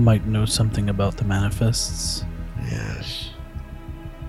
might 0.00 0.26
know 0.26 0.44
something 0.44 0.88
about 0.88 1.16
the 1.16 1.24
manifests. 1.24 2.24
Yes. 2.68 3.30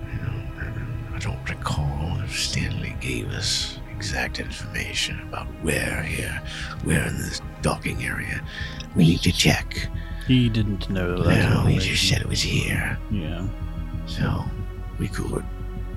I 0.04 0.16
don't, 0.24 1.14
I 1.14 1.18
don't 1.18 1.48
recall 1.48 2.20
if 2.24 2.38
Stanley 2.38 2.96
gave 3.00 3.30
us 3.30 3.78
exact 3.96 4.40
information 4.40 5.20
about 5.22 5.46
where 5.62 6.02
here, 6.02 6.42
where 6.84 7.06
in 7.06 7.16
this 7.18 7.40
docking 7.62 8.04
area. 8.04 8.42
We 8.94 9.04
need 9.04 9.22
to 9.22 9.32
check. 9.32 9.88
He 10.26 10.48
didn't 10.48 10.90
know 10.90 11.22
that. 11.22 11.50
No, 11.50 11.66
he 11.66 11.78
just 11.78 12.08
said 12.08 12.20
it 12.20 12.28
was 12.28 12.42
here. 12.42 12.98
Yeah. 13.10 13.46
So 14.06 14.44
we 14.98 15.08
could 15.08 15.44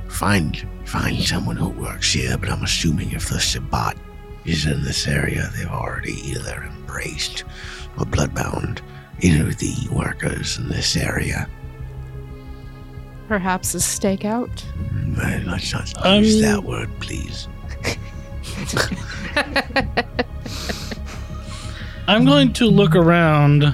find 0.07 0.67
find 0.85 1.21
someone 1.21 1.57
who 1.57 1.69
works 1.69 2.13
here, 2.13 2.37
but 2.37 2.49
I'm 2.49 2.63
assuming 2.63 3.11
if 3.11 3.29
the 3.29 3.39
Sabbat 3.39 3.97
is 4.45 4.65
in 4.65 4.83
this 4.83 5.07
area, 5.07 5.49
they've 5.55 5.67
already 5.67 6.13
either 6.29 6.63
embraced 6.63 7.43
or 7.97 8.05
bloodbound 8.05 8.81
either 9.21 9.43
know, 9.43 9.49
the 9.51 9.75
workers 9.91 10.57
in 10.57 10.69
this 10.69 10.95
area. 10.95 11.49
Perhaps 13.27 13.73
a 13.73 13.79
stakeout? 13.79 14.63
But 15.15 15.43
let's 15.45 15.73
not 15.73 16.05
Um, 16.05 16.23
use 16.23 16.41
that 16.41 16.63
word, 16.63 16.89
please. 16.99 17.47
I'm 22.07 22.25
going 22.25 22.53
to 22.53 22.67
look 22.67 22.95
around 22.95 23.63
uh, 23.63 23.73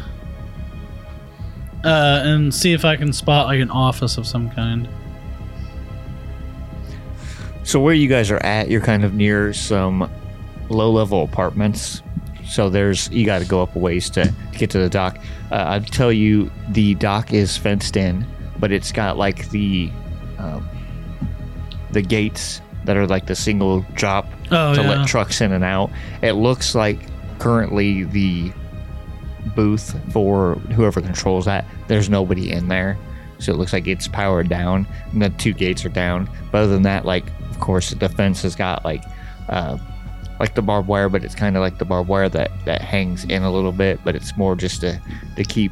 and 1.84 2.54
see 2.54 2.72
if 2.72 2.86
I 2.86 2.96
can 2.96 3.12
spot 3.12 3.48
like 3.48 3.60
an 3.60 3.70
office 3.70 4.18
of 4.18 4.26
some 4.26 4.50
kind. 4.52 4.88
So 7.64 7.80
where 7.80 7.94
you 7.94 8.08
guys 8.08 8.32
are 8.32 8.44
at, 8.44 8.70
you're 8.70 8.82
kind 8.82 9.04
of 9.04 9.14
near 9.14 9.54
some 9.54 10.10
low-level 10.70 11.24
apartments. 11.24 12.02
So 12.52 12.70
there's 12.70 13.10
you 13.12 13.26
got 13.26 13.40
to 13.40 13.46
go 13.48 13.62
up 13.64 13.76
a 13.76 13.80
ways 13.80 14.10
to, 14.12 14.26
to 14.26 14.34
get 14.58 14.70
to 14.72 14.80
the 14.80 14.90
dock. 14.90 15.18
Uh, 15.52 15.64
I'd 15.70 15.88
tell 15.88 16.12
you 16.12 16.52
the 16.70 16.96
dock 16.96 17.32
is 17.32 17.56
fenced 17.56 17.96
in, 17.96 18.26
but 18.60 18.72
it's 18.74 18.92
got 18.92 19.16
like 19.18 19.50
the 19.52 19.90
um, 20.38 20.68
the 21.92 22.02
gates 22.02 22.62
that 22.84 22.98
are 22.98 23.08
like 23.08 23.26
the 23.28 23.36
single 23.36 23.82
drop 23.94 24.28
Oh, 24.52 24.74
to 24.76 24.82
yeah. 24.82 24.90
let 24.90 25.08
trucks 25.08 25.40
in 25.40 25.54
and 25.54 25.64
out. 25.64 25.92
It 26.22 26.34
looks 26.34 26.76
like 26.76 27.00
currently 27.40 28.04
the 28.04 28.52
booth 29.56 29.96
for 30.12 30.56
whoever 30.76 31.00
controls 31.02 31.46
that, 31.46 31.66
there's 31.88 32.10
nobody 32.10 32.52
in 32.52 32.68
there. 32.68 32.98
So 33.40 33.54
it 33.54 33.56
looks 33.58 33.72
like 33.74 33.88
it's 33.88 34.08
powered 34.08 34.50
down 34.50 34.86
and 35.14 35.22
the 35.22 35.30
two 35.30 35.54
gates 35.54 35.86
are 35.86 35.90
down. 35.90 36.30
But 36.52 36.64
other 36.64 36.74
than 36.74 36.84
that, 36.84 37.06
like 37.06 37.26
of 37.50 37.60
course 37.60 37.90
the 37.92 37.96
defense 37.96 38.42
has 38.44 38.56
got 38.56 38.84
like 38.84 39.04
uh, 39.48 39.78
like 40.42 40.56
the 40.56 40.62
barbed 40.64 40.88
wire, 40.88 41.08
but 41.08 41.24
it's 41.24 41.36
kind 41.36 41.56
of 41.56 41.62
like 41.62 41.78
the 41.78 41.86
barbed 41.86 42.10
wire 42.10 42.28
that 42.28 42.50
that 42.66 42.82
hangs 42.82 43.26
in 43.26 43.44
a 43.44 43.52
little 43.52 43.72
bit, 43.72 44.00
but 44.04 44.16
it's 44.16 44.36
more 44.36 44.56
just 44.56 44.82
to 44.82 45.00
to 45.36 45.44
keep 45.44 45.72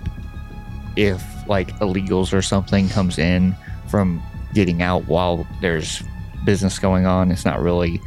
if 0.95 1.23
like 1.47 1.75
illegals 1.79 2.31
or 2.31 2.43
something 2.43 2.87
comes 2.89 3.17
in 3.17 3.55
from 3.87 4.21
getting 4.53 4.83
out 4.83 5.07
while 5.07 5.47
there's 5.59 6.03
business 6.45 6.77
going 6.77 7.07
on. 7.07 7.31
It's 7.31 7.45
not 7.45 7.59
really 7.59 7.99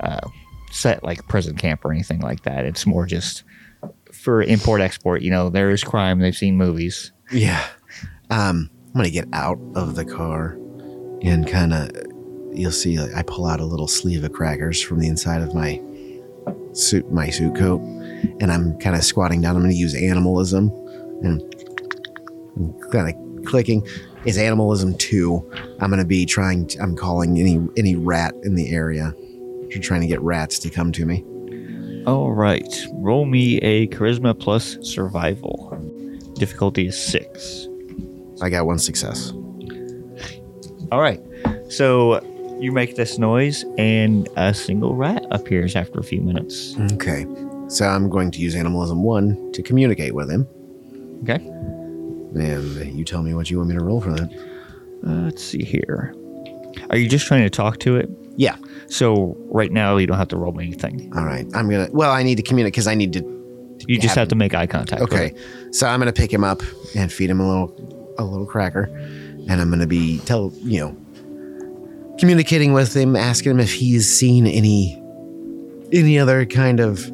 uh, 0.00 0.20
set 0.70 1.02
like 1.02 1.26
prison 1.26 1.56
camp 1.56 1.86
or 1.86 1.90
anything 1.90 2.20
like 2.20 2.42
that. 2.42 2.66
It's 2.66 2.86
more 2.86 3.06
just 3.06 3.42
for 4.12 4.42
import 4.42 4.82
export. 4.82 5.22
You 5.22 5.30
know, 5.30 5.48
there 5.48 5.70
is 5.70 5.82
crime. 5.82 6.18
They've 6.18 6.36
seen 6.36 6.54
movies. 6.54 7.12
Yeah. 7.32 7.66
Um, 8.28 8.68
I'm 8.88 8.92
gonna 8.92 9.10
get 9.10 9.28
out 9.32 9.58
of 9.74 9.94
the 9.94 10.04
car 10.04 10.58
and 11.22 11.48
kind 11.48 11.72
of. 11.72 11.90
You'll 12.52 12.72
see, 12.72 12.98
like, 12.98 13.14
I 13.14 13.22
pull 13.22 13.46
out 13.46 13.60
a 13.60 13.64
little 13.64 13.86
sleeve 13.86 14.24
of 14.24 14.32
crackers 14.32 14.82
from 14.82 14.98
the 14.98 15.06
inside 15.06 15.40
of 15.40 15.54
my 15.54 15.80
suit, 16.72 17.10
my 17.10 17.30
suit 17.30 17.56
coat, 17.56 17.80
and 18.40 18.50
I'm 18.50 18.78
kind 18.78 18.96
of 18.96 19.04
squatting 19.04 19.40
down. 19.40 19.56
I'm 19.56 19.62
gonna 19.62 19.74
use 19.74 19.94
animalism, 19.94 20.70
and 21.22 21.42
kind 22.90 23.14
of 23.14 23.44
clicking. 23.44 23.86
Is 24.24 24.36
animalism 24.36 24.94
two? 24.96 25.50
I'm 25.80 25.90
gonna 25.90 26.04
be 26.04 26.26
trying. 26.26 26.66
To, 26.68 26.78
I'm 26.80 26.94
calling 26.96 27.38
any 27.38 27.58
any 27.76 27.96
rat 27.96 28.34
in 28.42 28.54
the 28.54 28.70
area. 28.70 29.14
You're 29.68 29.82
trying 29.82 30.02
to 30.02 30.06
get 30.06 30.20
rats 30.20 30.58
to 30.60 30.70
come 30.70 30.92
to 30.92 31.06
me. 31.06 31.24
All 32.06 32.32
right, 32.32 32.86
roll 32.94 33.24
me 33.24 33.58
a 33.58 33.86
charisma 33.88 34.38
plus 34.38 34.78
survival. 34.82 35.76
Difficulty 36.34 36.86
is 36.86 36.98
six. 37.00 37.68
I 38.42 38.48
got 38.50 38.66
one 38.66 38.78
success. 38.78 39.32
All 40.92 41.00
right, 41.00 41.20
so 41.68 42.20
you 42.60 42.72
make 42.72 42.96
this 42.96 43.18
noise, 43.18 43.64
and 43.78 44.28
a 44.36 44.52
single 44.54 44.94
rat 44.94 45.24
appears 45.30 45.74
after 45.76 45.98
a 45.98 46.04
few 46.04 46.20
minutes. 46.20 46.76
Okay. 46.92 47.26
So 47.68 47.86
I'm 47.86 48.08
going 48.10 48.30
to 48.32 48.38
use 48.38 48.54
animalism 48.54 49.02
one 49.02 49.52
to 49.52 49.62
communicate 49.62 50.14
with 50.14 50.30
him. 50.30 50.46
Okay. 51.22 51.36
And 52.34 52.98
you 52.98 53.04
tell 53.04 53.22
me 53.22 53.34
what 53.34 53.50
you 53.50 53.58
want 53.58 53.70
me 53.70 53.76
to 53.76 53.84
roll 53.84 54.00
for 54.00 54.10
that. 54.12 54.30
Uh, 55.06 55.10
let's 55.24 55.42
see 55.42 55.64
here. 55.64 56.14
Are 56.90 56.96
you 56.96 57.08
just 57.08 57.26
trying 57.26 57.42
to 57.42 57.50
talk 57.50 57.78
to 57.80 57.96
it? 57.96 58.08
Yeah. 58.36 58.56
So 58.88 59.36
right 59.50 59.72
now 59.72 59.96
you 59.96 60.06
don't 60.06 60.16
have 60.18 60.28
to 60.28 60.36
roll 60.36 60.58
anything. 60.60 61.12
All 61.16 61.24
right. 61.24 61.46
I'm 61.54 61.68
gonna. 61.68 61.88
Well, 61.92 62.10
I 62.10 62.22
need 62.22 62.36
to 62.36 62.42
communicate 62.42 62.74
because 62.74 62.86
I 62.86 62.94
need 62.94 63.12
to. 63.14 63.20
You 63.88 63.96
just 63.96 64.08
Have- 64.10 64.22
have 64.22 64.28
to 64.28 64.36
make 64.36 64.54
eye 64.54 64.66
contact. 64.66 65.02
Okay. 65.02 65.34
So 65.72 65.86
I'm 65.86 65.98
gonna 66.00 66.12
pick 66.12 66.32
him 66.32 66.44
up 66.44 66.62
and 66.94 67.12
feed 67.12 67.30
him 67.30 67.40
a 67.40 67.48
little, 67.48 68.14
a 68.18 68.24
little 68.24 68.46
cracker, 68.46 68.84
and 69.48 69.52
I'm 69.60 69.70
gonna 69.70 69.86
be 69.86 70.18
tell 70.20 70.52
you 70.62 70.80
know, 70.80 70.96
communicating 72.20 72.74
with 72.74 72.94
him, 72.94 73.16
asking 73.16 73.52
him 73.52 73.60
if 73.60 73.72
he's 73.72 74.08
seen 74.08 74.46
any, 74.46 75.02
any 75.92 76.18
other 76.18 76.44
kind 76.44 76.78
of, 76.78 77.06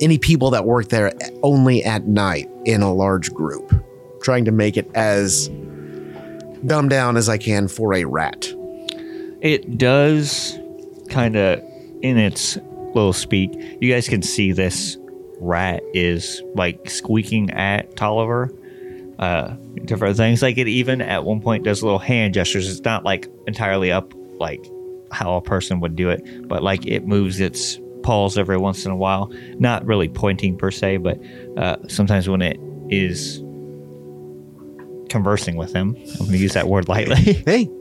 any 0.00 0.16
people 0.16 0.50
that 0.50 0.64
work 0.64 0.88
there 0.88 1.12
only 1.42 1.84
at 1.84 2.06
night 2.06 2.48
in 2.64 2.80
a 2.80 2.94
large 2.94 3.34
group, 3.34 3.74
trying 4.22 4.44
to 4.44 4.52
make 4.52 4.76
it 4.76 4.88
as 4.94 5.48
dumbed 6.64 6.90
down 6.90 7.16
as 7.16 7.28
I 7.28 7.36
can 7.36 7.66
for 7.66 7.94
a 7.94 8.04
rat. 8.04 8.48
It 9.40 9.76
does 9.76 10.56
kind 11.10 11.34
of 11.34 11.58
in 12.00 12.16
its 12.16 12.56
little 12.94 13.12
speak. 13.12 13.50
You 13.80 13.92
guys 13.92 14.08
can 14.08 14.22
see 14.22 14.52
this 14.52 14.96
rat 15.40 15.82
is 15.92 16.40
like 16.54 16.88
squeaking 16.88 17.50
at 17.50 17.96
Tolliver. 17.96 18.52
Uh, 19.22 19.56
different 19.84 20.16
things 20.16 20.42
like 20.42 20.58
it 20.58 20.66
even 20.66 21.00
at 21.00 21.24
one 21.24 21.40
point 21.40 21.62
does 21.62 21.80
little 21.80 22.00
hand 22.00 22.34
gestures. 22.34 22.68
It's 22.68 22.84
not 22.84 23.04
like 23.04 23.28
entirely 23.46 23.92
up 23.92 24.12
like 24.40 24.64
how 25.12 25.36
a 25.36 25.40
person 25.40 25.78
would 25.78 25.94
do 25.94 26.10
it, 26.10 26.48
but 26.48 26.62
like 26.62 26.84
it 26.86 27.06
moves 27.06 27.38
its 27.38 27.78
paws 28.02 28.36
every 28.36 28.56
once 28.56 28.84
in 28.84 28.90
a 28.90 28.96
while. 28.96 29.32
Not 29.60 29.86
really 29.86 30.08
pointing 30.08 30.58
per 30.58 30.72
se, 30.72 30.96
but 30.96 31.20
uh, 31.56 31.76
sometimes 31.86 32.28
when 32.28 32.42
it 32.42 32.58
is 32.88 33.38
conversing 35.08 35.54
with 35.54 35.72
him, 35.72 35.94
I'm 35.96 36.18
going 36.18 36.32
to 36.32 36.38
use 36.38 36.54
that 36.54 36.66
word 36.66 36.88
lightly. 36.88 37.16
Hey, 37.16 37.70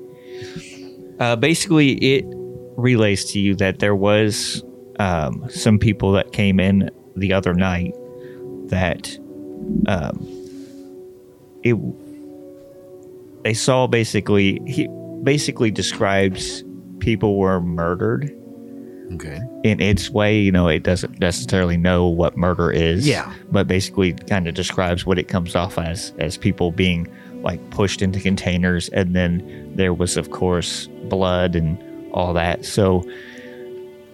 Uh, 1.19 1.36
basically, 1.36 1.91
it 1.97 2.25
relays 2.77 3.25
to 3.25 3.39
you 3.39 3.54
that 3.56 3.77
there 3.77 3.95
was 3.95 4.63
um, 4.99 5.47
some 5.51 5.77
people 5.77 6.12
that 6.13 6.32
came 6.32 6.60
in 6.60 6.89
the 7.15 7.32
other 7.32 7.54
night 7.54 7.93
that 8.69 9.15
um, 9.88 10.40
it 11.63 11.78
they 13.43 13.54
saw 13.54 13.88
basically 13.88 14.62
he 14.65 14.88
basically 15.24 15.71
describes 15.71 16.63
people 17.00 17.38
were 17.38 17.60
murdered 17.60 18.36
okay, 19.13 19.39
in 19.63 19.80
its 19.80 20.10
way. 20.10 20.39
You 20.39 20.52
know, 20.52 20.67
it 20.67 20.84
doesn't 20.84 21.19
necessarily 21.19 21.78
know 21.78 22.08
what 22.08 22.38
murder 22.38 22.71
is. 22.71 23.08
Yeah. 23.08 23.34
But 23.52 23.67
basically, 23.67 24.13
kind 24.13 24.47
of 24.47 24.54
describes 24.54 25.06
what 25.06 25.19
it 25.19 25.28
comes 25.28 25.56
off 25.56 25.78
as 25.78 26.13
as 26.19 26.38
people 26.38 26.71
being 26.71 27.12
like 27.41 27.69
pushed 27.71 28.02
into 28.02 28.19
containers, 28.19 28.89
and 28.89 29.15
then 29.15 29.74
there 29.76 29.93
was, 29.93 30.17
of 30.17 30.32
course, 30.32 30.88
blood 31.06 31.56
and 31.56 31.78
all 32.12 32.34
that. 32.34 32.65
So. 32.65 33.04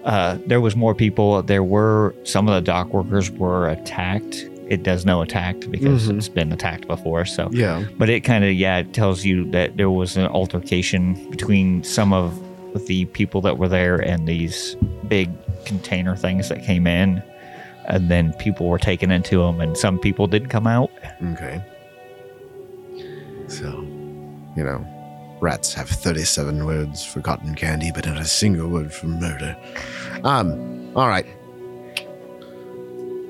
Uh, 0.04 0.38
there 0.46 0.62
was 0.62 0.74
more 0.74 0.96
people. 0.96 1.44
There 1.44 1.66
were 1.66 2.16
some 2.24 2.48
of 2.48 2.56
the 2.56 2.62
dock 2.62 2.94
workers 2.94 3.30
were 3.30 3.68
attacked. 3.68 4.50
It 4.70 4.84
does 4.84 5.06
know 5.06 5.22
attacked 5.22 5.72
because 5.72 6.10
Mhm. 6.10 6.18
it's 6.18 6.30
been 6.30 6.52
attacked 6.52 6.88
before. 6.88 7.26
So 7.26 7.50
yeah, 7.52 7.84
but 7.98 8.10
it 8.10 8.22
kind 8.22 8.44
of 8.44 8.54
yeah 8.54 8.78
it 8.80 8.94
tells 8.94 9.24
you 9.26 9.50
that 9.52 9.78
there 9.78 9.90
was 9.90 10.18
an 10.18 10.26
altercation 10.28 11.30
between 11.30 11.84
some 11.84 12.12
of 12.14 12.38
the 12.88 13.06
people 13.06 13.42
that 13.42 13.58
were 13.58 13.68
there 13.70 13.96
and 13.96 14.28
these 14.28 14.76
big 15.08 15.30
container 15.66 16.16
things 16.16 16.50
that 16.50 16.64
came 16.64 16.86
in 16.86 17.24
and 17.88 18.10
then 18.12 18.34
people 18.34 18.68
were 18.68 18.78
taken 18.78 19.10
into 19.10 19.40
them 19.40 19.62
and 19.62 19.76
some 19.78 19.98
people 19.98 20.28
did 20.28 20.50
come 20.50 20.68
out 20.68 20.92
Okay. 21.34 21.62
So, 23.48 23.66
you 24.58 24.64
know, 24.64 24.86
rats 25.40 25.74
have 25.74 25.88
37 25.90 26.66
words 26.66 27.04
for 27.06 27.22
cotton 27.22 27.56
candy, 27.56 27.92
but 27.96 28.06
not 28.06 28.18
a 28.18 28.26
single 28.26 28.68
word 28.68 28.94
for 28.94 29.08
murder. 29.08 29.56
Um, 30.24 30.92
all 30.96 31.08
right. 31.08 31.26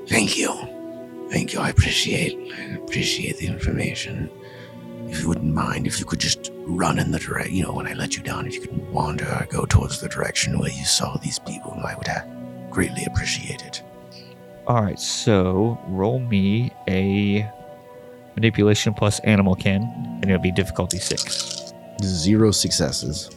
Thank 0.08 0.36
you. 0.36 0.52
Thank 1.30 1.52
you. 1.52 1.60
I 1.60 1.68
appreciate 1.70 2.36
I 2.58 2.74
appreciate 2.76 3.36
the 3.38 3.46
information. 3.46 4.30
If 5.08 5.20
you 5.22 5.28
wouldn't 5.28 5.54
mind, 5.54 5.86
if 5.86 5.98
you 6.00 6.04
could 6.04 6.18
just 6.20 6.50
run 6.54 6.98
in 6.98 7.10
the 7.12 7.18
direction, 7.18 7.54
you 7.54 7.62
know, 7.64 7.72
when 7.72 7.86
I 7.86 7.94
let 7.94 8.16
you 8.16 8.22
down, 8.22 8.46
if 8.46 8.54
you 8.54 8.60
could 8.62 8.90
wander 8.92 9.24
or 9.26 9.46
go 9.50 9.64
towards 9.64 10.00
the 10.00 10.08
direction 10.08 10.58
where 10.58 10.70
you 10.70 10.84
saw 10.84 11.16
these 11.18 11.38
people, 11.38 11.72
I 11.84 11.94
would 11.94 12.08
uh, 12.08 12.20
greatly 12.70 13.04
appreciate 13.06 13.62
it. 13.62 13.82
all 14.66 14.82
right 14.82 14.98
so 15.00 15.78
roll 15.88 16.18
me 16.18 16.70
a 16.88 17.48
manipulation 18.36 18.92
plus 18.92 19.18
animal 19.20 19.54
ken 19.54 19.80
and 20.20 20.26
it'll 20.26 20.42
be 20.42 20.52
difficulty 20.52 20.98
six 20.98 21.72
Zero 22.02 22.50
successes. 22.50 23.30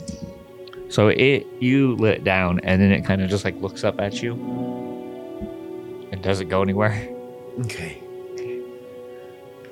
so 0.89 1.07
it 1.07 1.47
you 1.61 1.95
let 1.95 2.15
it 2.17 2.23
down 2.25 2.59
and 2.63 2.81
then 2.81 2.91
it 2.91 3.01
kind 3.05 3.21
of 3.21 3.29
just 3.29 3.45
like 3.45 3.55
looks 3.61 3.83
up 3.85 3.99
at 4.01 4.21
you 4.21 4.33
and 6.11 6.21
doesn't 6.21 6.49
go 6.49 6.61
anywhere 6.61 6.93
Okay. 7.59 8.01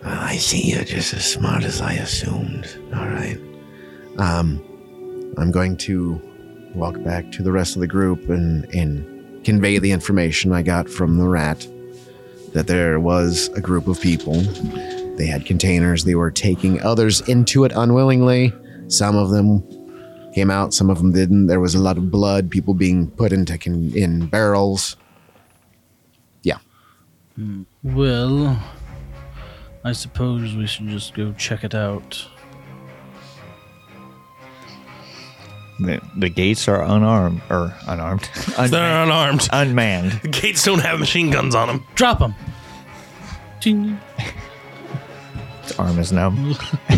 Well, 0.03 0.19
I 0.19 0.37
see 0.37 0.71
you're 0.71 0.83
just 0.83 1.13
as 1.13 1.25
smart 1.25 1.63
as 1.63 1.81
I 1.81 1.93
assumed. 1.93 2.67
All 2.93 3.07
right. 3.07 3.39
Um, 4.17 4.63
I'm 5.37 5.51
going 5.51 5.77
to 5.77 6.21
walk 6.75 7.01
back 7.03 7.31
to 7.31 7.43
the 7.43 7.51
rest 7.51 7.75
of 7.75 7.81
the 7.81 7.87
group 7.87 8.29
and, 8.29 8.65
and 8.73 9.43
convey 9.45 9.79
the 9.79 9.91
information 9.91 10.51
I 10.51 10.61
got 10.61 10.89
from 10.89 11.17
the 11.17 11.27
rat 11.27 11.67
that 12.53 12.67
there 12.67 12.99
was 12.99 13.49
a 13.49 13.61
group 13.61 13.87
of 13.87 14.01
people. 14.01 14.41
They 15.15 15.25
had 15.25 15.45
containers. 15.45 16.03
They 16.03 16.15
were 16.15 16.31
taking 16.31 16.81
others 16.81 17.21
into 17.21 17.63
it 17.63 17.71
unwillingly. 17.75 18.53
Some 18.87 19.15
of 19.15 19.29
them 19.29 19.63
came 20.33 20.49
out, 20.49 20.73
some 20.73 20.89
of 20.89 20.97
them 20.97 21.11
didn't. 21.11 21.47
There 21.47 21.59
was 21.59 21.75
a 21.75 21.79
lot 21.79 21.97
of 21.97 22.09
blood, 22.09 22.49
people 22.49 22.73
being 22.73 23.09
put 23.11 23.31
into 23.33 23.57
con- 23.57 23.91
in 23.95 24.27
barrels. 24.27 24.95
Well, 27.83 28.61
I 29.83 29.91
suppose 29.93 30.55
we 30.55 30.67
should 30.67 30.87
just 30.89 31.13
go 31.13 31.33
check 31.33 31.63
it 31.63 31.73
out. 31.75 32.27
the, 35.79 36.01
the 36.17 36.27
gates 36.29 36.67
are 36.67 36.83
unarmed 36.83 37.41
or 37.49 37.73
unarmed 37.87 38.29
They're 38.69 39.03
unarmed. 39.03 39.47
unmanned. 39.53 40.11
The 40.21 40.27
gates 40.27 40.65
don't 40.65 40.79
have 40.81 40.99
machine 40.99 41.29
guns 41.29 41.55
on 41.55 41.67
them. 41.69 41.85
Drop 41.95 42.19
them. 42.19 42.35
Ting. 43.61 43.97
Its 45.63 45.79
arm 45.79 45.97
is 45.99 46.11
numb 46.11 46.55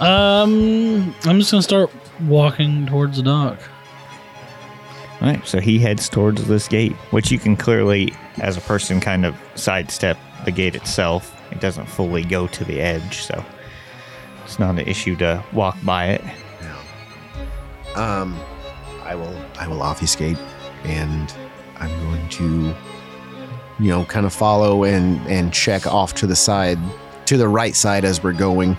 Um, 0.00 1.12
I'm 1.24 1.40
just 1.40 1.50
gonna 1.50 1.62
start 1.62 1.90
walking 2.22 2.86
towards 2.86 3.16
the 3.16 3.24
dock. 3.24 3.58
All 5.20 5.28
right, 5.28 5.44
so 5.46 5.60
he 5.60 5.78
heads 5.80 6.08
towards 6.08 6.46
this 6.46 6.68
gate, 6.68 6.92
which 7.10 7.32
you 7.32 7.38
can 7.38 7.56
clearly, 7.56 8.14
as 8.38 8.56
a 8.56 8.60
person, 8.60 9.00
kind 9.00 9.26
of 9.26 9.34
sidestep 9.56 10.16
the 10.44 10.52
gate 10.52 10.76
itself. 10.76 11.34
It 11.50 11.60
doesn't 11.60 11.86
fully 11.86 12.22
go 12.22 12.46
to 12.46 12.64
the 12.64 12.80
edge, 12.80 13.22
so 13.22 13.44
it's 14.44 14.58
not 14.58 14.78
an 14.78 14.86
issue 14.86 15.16
to 15.16 15.42
walk 15.52 15.76
by 15.84 16.10
it. 16.10 16.24
Um, 17.96 18.38
I 19.02 19.16
will 19.16 19.36
I 19.58 19.66
will 19.66 19.82
obfuscate, 19.82 20.38
and 20.84 21.34
I'm 21.80 21.90
going 22.04 22.28
to, 22.28 22.74
you 23.80 23.90
know, 23.90 24.04
kind 24.04 24.24
of 24.24 24.32
follow 24.32 24.84
and 24.84 25.20
and 25.26 25.52
check 25.52 25.86
off 25.86 26.14
to 26.16 26.28
the 26.28 26.36
side, 26.36 26.78
to 27.26 27.36
the 27.36 27.48
right 27.48 27.74
side 27.74 28.04
as 28.04 28.22
we're 28.22 28.34
going 28.34 28.76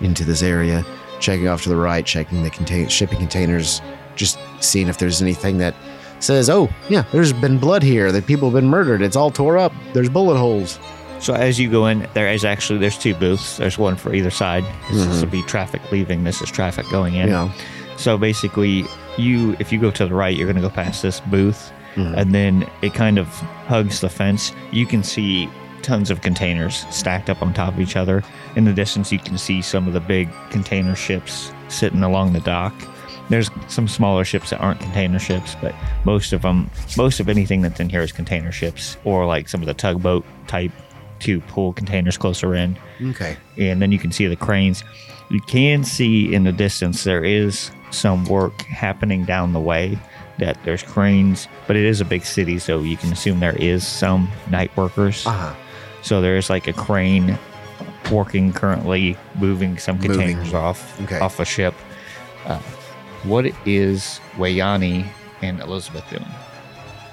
into 0.00 0.22
this 0.22 0.42
area. 0.42 0.84
Checking 1.18 1.48
off 1.48 1.62
to 1.62 1.70
the 1.70 1.76
right, 1.76 2.04
checking 2.06 2.42
the 2.42 2.50
contain- 2.50 2.88
shipping 2.88 3.18
containers, 3.18 3.80
just 4.16 4.38
seeing 4.60 4.88
if 4.88 4.98
there's 4.98 5.22
anything 5.22 5.58
that 5.58 5.74
says, 6.20 6.50
"Oh, 6.50 6.68
yeah, 6.88 7.04
there's 7.12 7.32
been 7.32 7.58
blood 7.58 7.82
here. 7.82 8.10
That 8.10 8.26
people 8.26 8.48
have 8.48 8.54
been 8.54 8.68
murdered. 8.68 9.02
It's 9.02 9.16
all 9.16 9.30
tore 9.30 9.58
up. 9.58 9.72
There's 9.92 10.08
bullet 10.08 10.38
holes." 10.38 10.78
So 11.20 11.34
as 11.34 11.58
you 11.58 11.70
go 11.70 11.86
in, 11.86 12.06
there 12.14 12.28
is 12.28 12.44
actually 12.44 12.78
there's 12.78 12.98
two 12.98 13.14
booths. 13.14 13.56
There's 13.56 13.78
one 13.78 13.96
for 13.96 14.14
either 14.14 14.30
side. 14.30 14.64
This 14.90 15.06
will 15.06 15.14
mm-hmm. 15.14 15.30
be 15.30 15.42
traffic 15.42 15.80
leaving. 15.90 16.24
This 16.24 16.42
is 16.42 16.50
traffic 16.50 16.88
going 16.90 17.14
in. 17.14 17.28
Know, 17.30 17.50
So 17.96 18.18
basically, 18.18 18.84
you 19.16 19.56
if 19.58 19.72
you 19.72 19.80
go 19.80 19.90
to 19.90 20.06
the 20.06 20.14
right, 20.14 20.36
you're 20.36 20.46
going 20.46 20.62
to 20.62 20.68
go 20.68 20.74
past 20.74 21.02
this 21.02 21.20
booth, 21.20 21.72
mm-hmm. 21.94 22.14
and 22.14 22.34
then 22.34 22.68
it 22.82 22.94
kind 22.94 23.18
of 23.18 23.28
hugs 23.66 24.00
the 24.00 24.08
fence. 24.08 24.52
You 24.72 24.86
can 24.86 25.02
see 25.02 25.48
tons 25.82 26.10
of 26.10 26.20
containers 26.20 26.84
stacked 26.90 27.30
up 27.30 27.42
on 27.42 27.54
top 27.54 27.74
of 27.74 27.80
each 27.80 27.96
other. 27.96 28.22
In 28.56 28.64
the 28.64 28.72
distance, 28.72 29.12
you 29.12 29.18
can 29.18 29.38
see 29.38 29.62
some 29.62 29.86
of 29.86 29.92
the 29.92 30.00
big 30.00 30.28
container 30.50 30.96
ships 30.96 31.52
sitting 31.68 32.02
along 32.02 32.32
the 32.32 32.40
dock. 32.40 32.74
There's 33.28 33.50
some 33.68 33.88
smaller 33.88 34.24
ships 34.24 34.50
that 34.50 34.60
aren't 34.60 34.80
container 34.80 35.18
ships, 35.18 35.56
but 35.60 35.74
most 36.04 36.32
of 36.32 36.42
them, 36.42 36.70
most 36.96 37.18
of 37.18 37.28
anything 37.28 37.60
that's 37.62 37.80
in 37.80 37.88
here 37.88 38.02
is 38.02 38.12
container 38.12 38.52
ships, 38.52 38.96
or 39.04 39.26
like 39.26 39.48
some 39.48 39.60
of 39.60 39.66
the 39.66 39.74
tugboat 39.74 40.24
type 40.46 40.70
to 41.20 41.40
pull 41.42 41.72
containers 41.72 42.18
closer 42.18 42.54
in 42.54 42.76
okay. 43.02 43.38
and 43.56 43.80
then 43.80 43.90
you 43.90 43.98
can 43.98 44.12
see 44.12 44.26
the 44.26 44.36
cranes. 44.36 44.84
You 45.30 45.40
can 45.40 45.82
see 45.82 46.32
in 46.34 46.44
the 46.44 46.52
distance 46.52 47.04
there 47.04 47.24
is 47.24 47.70
some 47.90 48.26
work 48.26 48.60
happening 48.62 49.24
down 49.24 49.52
the 49.52 49.60
way. 49.60 49.98
That 50.38 50.62
there's 50.64 50.82
cranes, 50.82 51.48
but 51.66 51.76
it 51.76 51.84
is 51.86 52.02
a 52.02 52.04
big 52.04 52.26
city, 52.26 52.58
so 52.58 52.80
you 52.80 52.98
can 52.98 53.10
assume 53.10 53.40
there 53.40 53.56
is 53.56 53.86
some 53.86 54.30
night 54.50 54.76
workers. 54.76 55.26
Uh 55.26 55.30
huh. 55.32 55.54
So 56.02 56.20
there 56.20 56.36
is 56.36 56.50
like 56.50 56.68
a 56.68 56.74
crane 56.74 57.38
working 58.12 58.52
currently, 58.52 59.16
moving 59.36 59.78
some 59.78 59.96
Moving. 59.96 60.10
containers 60.12 60.52
off 60.52 61.00
Okay. 61.04 61.18
off 61.18 61.40
a 61.40 61.44
ship. 61.46 61.74
Uh, 62.44 62.60
what 63.28 63.46
is 63.66 64.20
Wayani 64.36 65.06
and 65.42 65.60
Elizabeth 65.60 66.08
doing? 66.10 66.24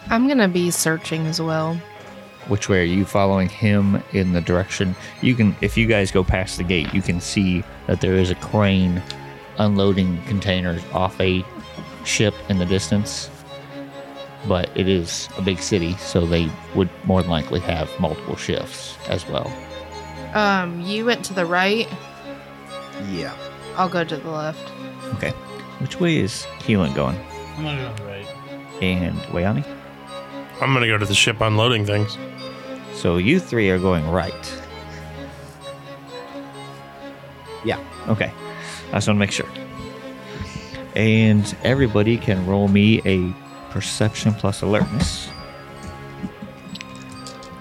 I'm 0.10 0.28
gonna 0.28 0.48
be 0.48 0.70
searching 0.72 1.26
as 1.28 1.42
well. 1.42 1.76
which 2.48 2.68
way 2.68 2.82
are 2.82 2.84
you 2.98 3.06
following 3.06 3.48
him 3.48 4.04
in 4.12 4.34
the 4.34 4.42
direction 4.42 4.94
you 5.22 5.34
can 5.34 5.56
if 5.62 5.78
you 5.78 5.88
guys 5.88 6.12
go 6.12 6.24
past 6.26 6.58
the 6.58 6.64
gate 6.64 6.94
you 6.94 7.02
can 7.02 7.22
see 7.22 7.64
that 7.88 8.02
there 8.02 8.16
is 8.16 8.30
a 8.32 8.36
crane 8.36 9.02
unloading 9.60 10.22
containers 10.26 10.82
off 10.92 11.18
a 11.22 11.42
ship 12.04 12.34
in 12.50 12.58
the 12.58 12.66
distance 12.66 13.30
but 14.46 14.70
it 14.76 14.90
is 14.90 15.30
a 15.38 15.42
big 15.42 15.58
city 15.60 15.94
so 15.96 16.26
they 16.26 16.50
would 16.76 16.90
more 17.06 17.22
than 17.22 17.32
likely 17.32 17.62
have 17.62 17.90
multiple 17.98 18.36
shifts 18.36 18.98
as 19.08 19.26
well 19.30 19.48
Um, 20.34 20.82
you 20.82 21.06
went 21.06 21.24
to 21.26 21.34
the 21.34 21.46
right. 21.46 21.88
Yeah. 23.10 23.34
I'll 23.78 23.88
go 23.88 24.04
to 24.04 24.18
the 24.18 24.30
left. 24.30 24.68
okay 25.16 25.32
which 25.84 26.00
way 26.00 26.18
is 26.18 26.48
keelan 26.60 26.96
going 26.96 27.18
I'm 27.58 27.64
gonna 27.64 27.82
go 27.82 27.88
on 27.90 27.96
the 27.96 28.04
right. 28.06 28.28
and 28.82 29.18
wayani 29.34 29.64
I'm 30.62 30.74
gonna 30.74 30.88
go 30.88 30.98
to 30.98 31.06
the 31.06 31.14
ship 31.14 31.42
unloading 31.42 31.86
things. 31.86 32.18
so 32.94 33.18
you 33.18 33.40
three 33.40 33.70
are 33.70 33.80
going 33.80 34.10
right 34.10 34.64
Yeah. 37.64 37.80
Okay. 38.08 38.32
I 38.90 38.98
just 38.98 39.08
want 39.08 39.18
to 39.18 39.20
make 39.20 39.32
sure. 39.32 39.48
And 40.96 41.56
everybody 41.64 42.18
can 42.18 42.46
roll 42.46 42.68
me 42.68 43.02
a 43.06 43.34
perception 43.72 44.34
plus 44.34 44.62
alertness. 44.62 45.30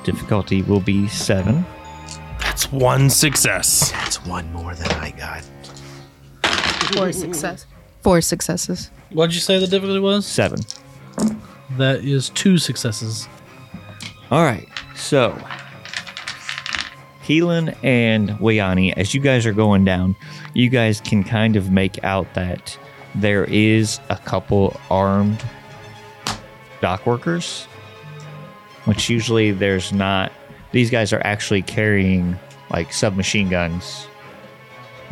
Difficulty 0.05 0.63
will 0.63 0.81
be 0.81 1.09
seven. 1.09 1.65
That's 2.41 2.71
one 2.71 3.09
success. 3.09 3.93
That's 3.93 4.25
one 4.27 4.53
more 4.53 4.75
than 4.75 4.91
I 4.91 5.13
got. 5.13 5.45
Four 6.93 7.13
success. 7.13 7.67
Four 8.03 8.21
successes. 8.21 8.91
What'd 9.11 9.35
you 9.35 9.41
say 9.41 9.59
the 9.59 9.67
difficulty 9.67 10.01
was? 10.01 10.27
Seven. 10.27 10.61
That 11.77 12.05
is 12.05 12.31
two 12.31 12.59
successes. 12.59 13.29
All 14.31 14.43
right. 14.43 14.69
So, 14.95 15.39
Keelan 17.25 17.77
and 17.85 18.31
Wayani, 18.31 18.93
as 18.97 19.15
you 19.15 19.21
guys 19.21 19.47
are 19.47 19.53
going 19.53 19.85
down, 19.85 20.17
you 20.55 20.69
guys 20.69 21.01
can 21.01 21.23
kind 21.23 21.57
of 21.57 21.71
make 21.71 22.03
out 22.05 22.33
that 22.35 22.77
there 23.15 23.45
is 23.45 24.01
a 24.09 24.17
couple 24.17 24.79
armed 24.91 25.43
dock 26.81 27.07
workers, 27.07 27.65
which 28.85 29.09
usually 29.09 29.53
there's 29.53 29.93
not. 29.93 30.33
These 30.73 30.91
guys 30.91 31.13
are 31.13 31.23
actually 31.25 31.63
carrying 31.63 32.39
like 32.71 32.93
submachine 32.93 33.49
guns. 33.49 34.07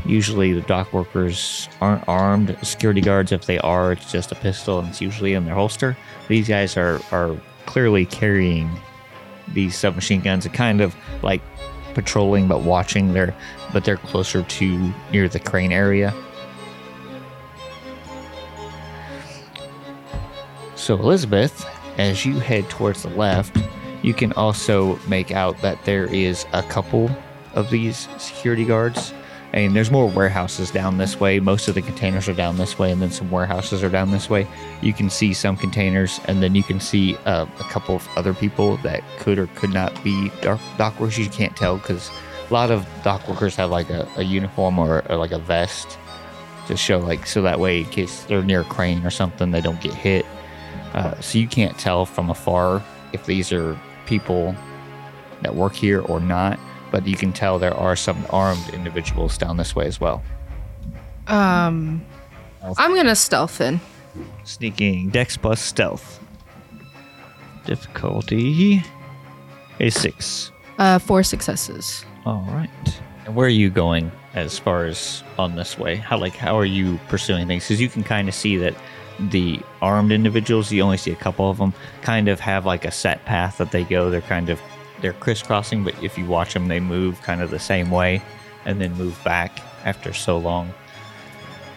Usually 0.05 0.53
the 0.53 0.63
dock 0.63 0.93
workers 0.93 1.69
aren't 1.81 2.09
armed. 2.09 2.57
Security 2.63 3.01
guards, 3.01 3.33
if 3.33 3.47
they 3.47 3.59
are, 3.59 3.93
it's 3.93 4.11
just 4.11 4.33
a 4.33 4.35
pistol 4.35 4.79
and 4.79 4.89
it's 4.89 5.01
usually 5.01 5.35
in 5.35 5.45
their 5.45 5.55
holster. 5.55 5.97
These 6.29 6.49
guys 6.49 6.77
are, 6.77 7.01
are 7.13 7.37
clearly 7.67 8.07
carrying 8.07 8.71
these 9.53 9.77
submachine 9.77 10.21
guns 10.21 10.47
and 10.47 10.55
kind 10.55 10.81
of 10.81 10.95
like 11.23 11.43
patrolling 11.95 12.47
but 12.47 12.63
watching 12.63 13.13
their 13.13 13.35
but 13.73 13.85
they're 13.85 13.97
closer 13.97 14.43
to 14.45 14.93
near 15.13 15.29
the 15.29 15.41
crane 15.41 15.73
area 15.73 16.15
so 20.77 20.95
elizabeth 20.95 21.67
as 21.99 22.25
you 22.25 22.39
head 22.39 22.69
towards 22.71 23.03
the 23.03 23.11
left 23.11 23.57
you 24.03 24.15
can 24.15 24.33
also 24.35 24.97
make 25.09 25.31
out 25.31 25.59
that 25.59 25.83
there 25.85 26.07
is 26.07 26.47
a 26.53 26.63
couple 26.65 27.11
of 27.55 27.69
these 27.71 28.09
security 28.19 28.65
guards 28.65 29.13
and 29.53 29.75
there's 29.75 29.91
more 29.91 30.09
warehouses 30.09 30.71
down 30.71 30.99
this 30.99 31.19
way. 31.19 31.41
Most 31.41 31.67
of 31.67 31.75
the 31.75 31.83
containers 31.83 32.29
are 32.29 32.35
down 32.35 32.57
this 32.57 32.79
way 32.79 32.93
and 32.93 33.03
then 33.03 33.11
some 33.11 33.31
warehouses 33.31 33.83
are 33.83 33.89
down 33.89 34.11
this 34.11 34.31
way. 34.31 34.47
You 34.81 34.93
can 34.93 35.11
see 35.11 35.35
some 35.35 35.57
containers 35.57 36.21
and 36.27 36.43
then 36.43 36.55
you 36.55 36.63
can 36.63 36.79
see 36.79 37.17
uh, 37.25 37.47
a 37.59 37.65
couple 37.65 37.97
of 37.97 38.09
other 38.17 38.33
people 38.33 38.77
that 38.79 39.03
could 39.19 39.39
or 39.39 39.49
could 39.57 39.71
not 39.71 40.03
be 40.05 40.31
dock, 40.41 40.61
dock 40.79 41.01
workers. 41.01 41.19
You 41.19 41.29
can't 41.29 41.57
tell 41.57 41.79
because 41.79 42.11
a 42.49 42.53
lot 42.53 42.71
of 42.71 42.87
dock 43.03 43.29
workers 43.29 43.57
have 43.57 43.71
like 43.71 43.91
a, 43.91 44.09
a 44.17 44.23
uniform 44.23 44.79
or, 44.79 45.05
or 45.11 45.17
like 45.17 45.33
a 45.33 45.39
vest 45.39 45.99
to 46.69 46.77
show 46.77 46.99
like 46.99 47.27
so 47.27 47.43
that 47.43 47.59
way 47.59 47.81
in 47.81 47.87
case 47.87 48.23
they're 48.25 48.43
near 48.43 48.61
a 48.61 48.65
crane 48.65 49.05
or 49.05 49.11
something 49.11 49.51
they 49.51 49.61
don't 49.61 49.81
get 49.81 49.95
hit. 49.95 50.25
Uh, 50.95 51.21
so 51.21 51.39
you 51.39 51.49
can't 51.49 51.77
tell 51.77 52.07
from 52.07 52.31
afar 52.31 52.83
if 53.13 53.27
these 53.27 53.53
are 53.53 53.79
people 54.07 54.55
that 55.43 55.55
work 55.55 55.75
here 55.75 56.03
or 56.03 56.21
not 56.21 56.59
but 56.91 57.07
you 57.07 57.17
can 57.17 57.33
tell 57.33 57.59
there 57.59 57.75
are 57.75 57.97
some 57.97 58.25
armed 58.31 58.69
individuals 58.71 59.39
down 59.39 59.57
this 59.57 59.75
way 59.77 59.87
as 59.87 60.01
well 60.01 60.23
Um, 61.27 62.05
I'm 62.77 62.95
gonna 62.95 63.15
stealth 63.17 63.61
in. 63.61 63.81
Sneaking 64.45 65.11
Dex 65.11 65.37
plus 65.37 65.61
stealth. 65.61 66.19
Difficulty 67.67 68.83
is 69.79 69.95
six. 69.95 70.51
Uh, 70.79 70.99
four 70.99 71.23
successes. 71.23 72.05
All 72.27 72.45
right. 72.51 73.01
And 73.27 73.35
where 73.35 73.47
are 73.47 73.51
you 73.51 73.71
going 73.71 74.11
as 74.35 74.59
far 74.59 74.87
as 74.87 75.23
on 75.39 75.55
this 75.57 75.79
way? 75.79 75.97
How 75.97 76.19
like 76.19 76.35
how 76.35 76.59
are 76.59 76.65
you 76.65 76.99
pursuing 77.09 77.47
things? 77.47 77.65
Because 77.65 77.81
you 77.81 77.89
can 77.89 78.03
kind 78.03 78.29
of 78.29 78.35
see 78.35 78.57
that 78.57 78.75
the 79.19 79.61
armed 79.83 80.11
individuals, 80.13 80.73
you 80.73 80.83
only 80.83 80.97
see 80.97 81.13
a 81.13 81.17
couple 81.17 81.51
of 81.51 81.59
them, 81.59 81.75
kind 82.03 82.29
of 82.29 82.41
have 82.41 82.65
like 82.65 82.85
a 82.87 82.91
set 82.91 83.25
path 83.27 83.59
that 83.59 83.71
they 83.71 83.85
go. 83.85 84.11
They're 84.11 84.23
kind 84.23 84.49
of 84.49 84.59
they're 85.01 85.13
crisscrossing, 85.15 85.85
but 85.85 86.01
if 86.03 86.17
you 86.17 86.27
watch 86.27 86.55
them, 86.55 86.69
they 86.69 86.81
move 86.81 87.21
kind 87.23 87.41
of 87.41 87.51
the 87.51 87.59
same 87.59 87.91
way 87.91 88.23
and 88.65 88.81
then 88.81 88.93
move 88.95 89.23
back 89.25 89.61
after 89.85 90.13
so 90.13 90.39
long. 90.39 90.73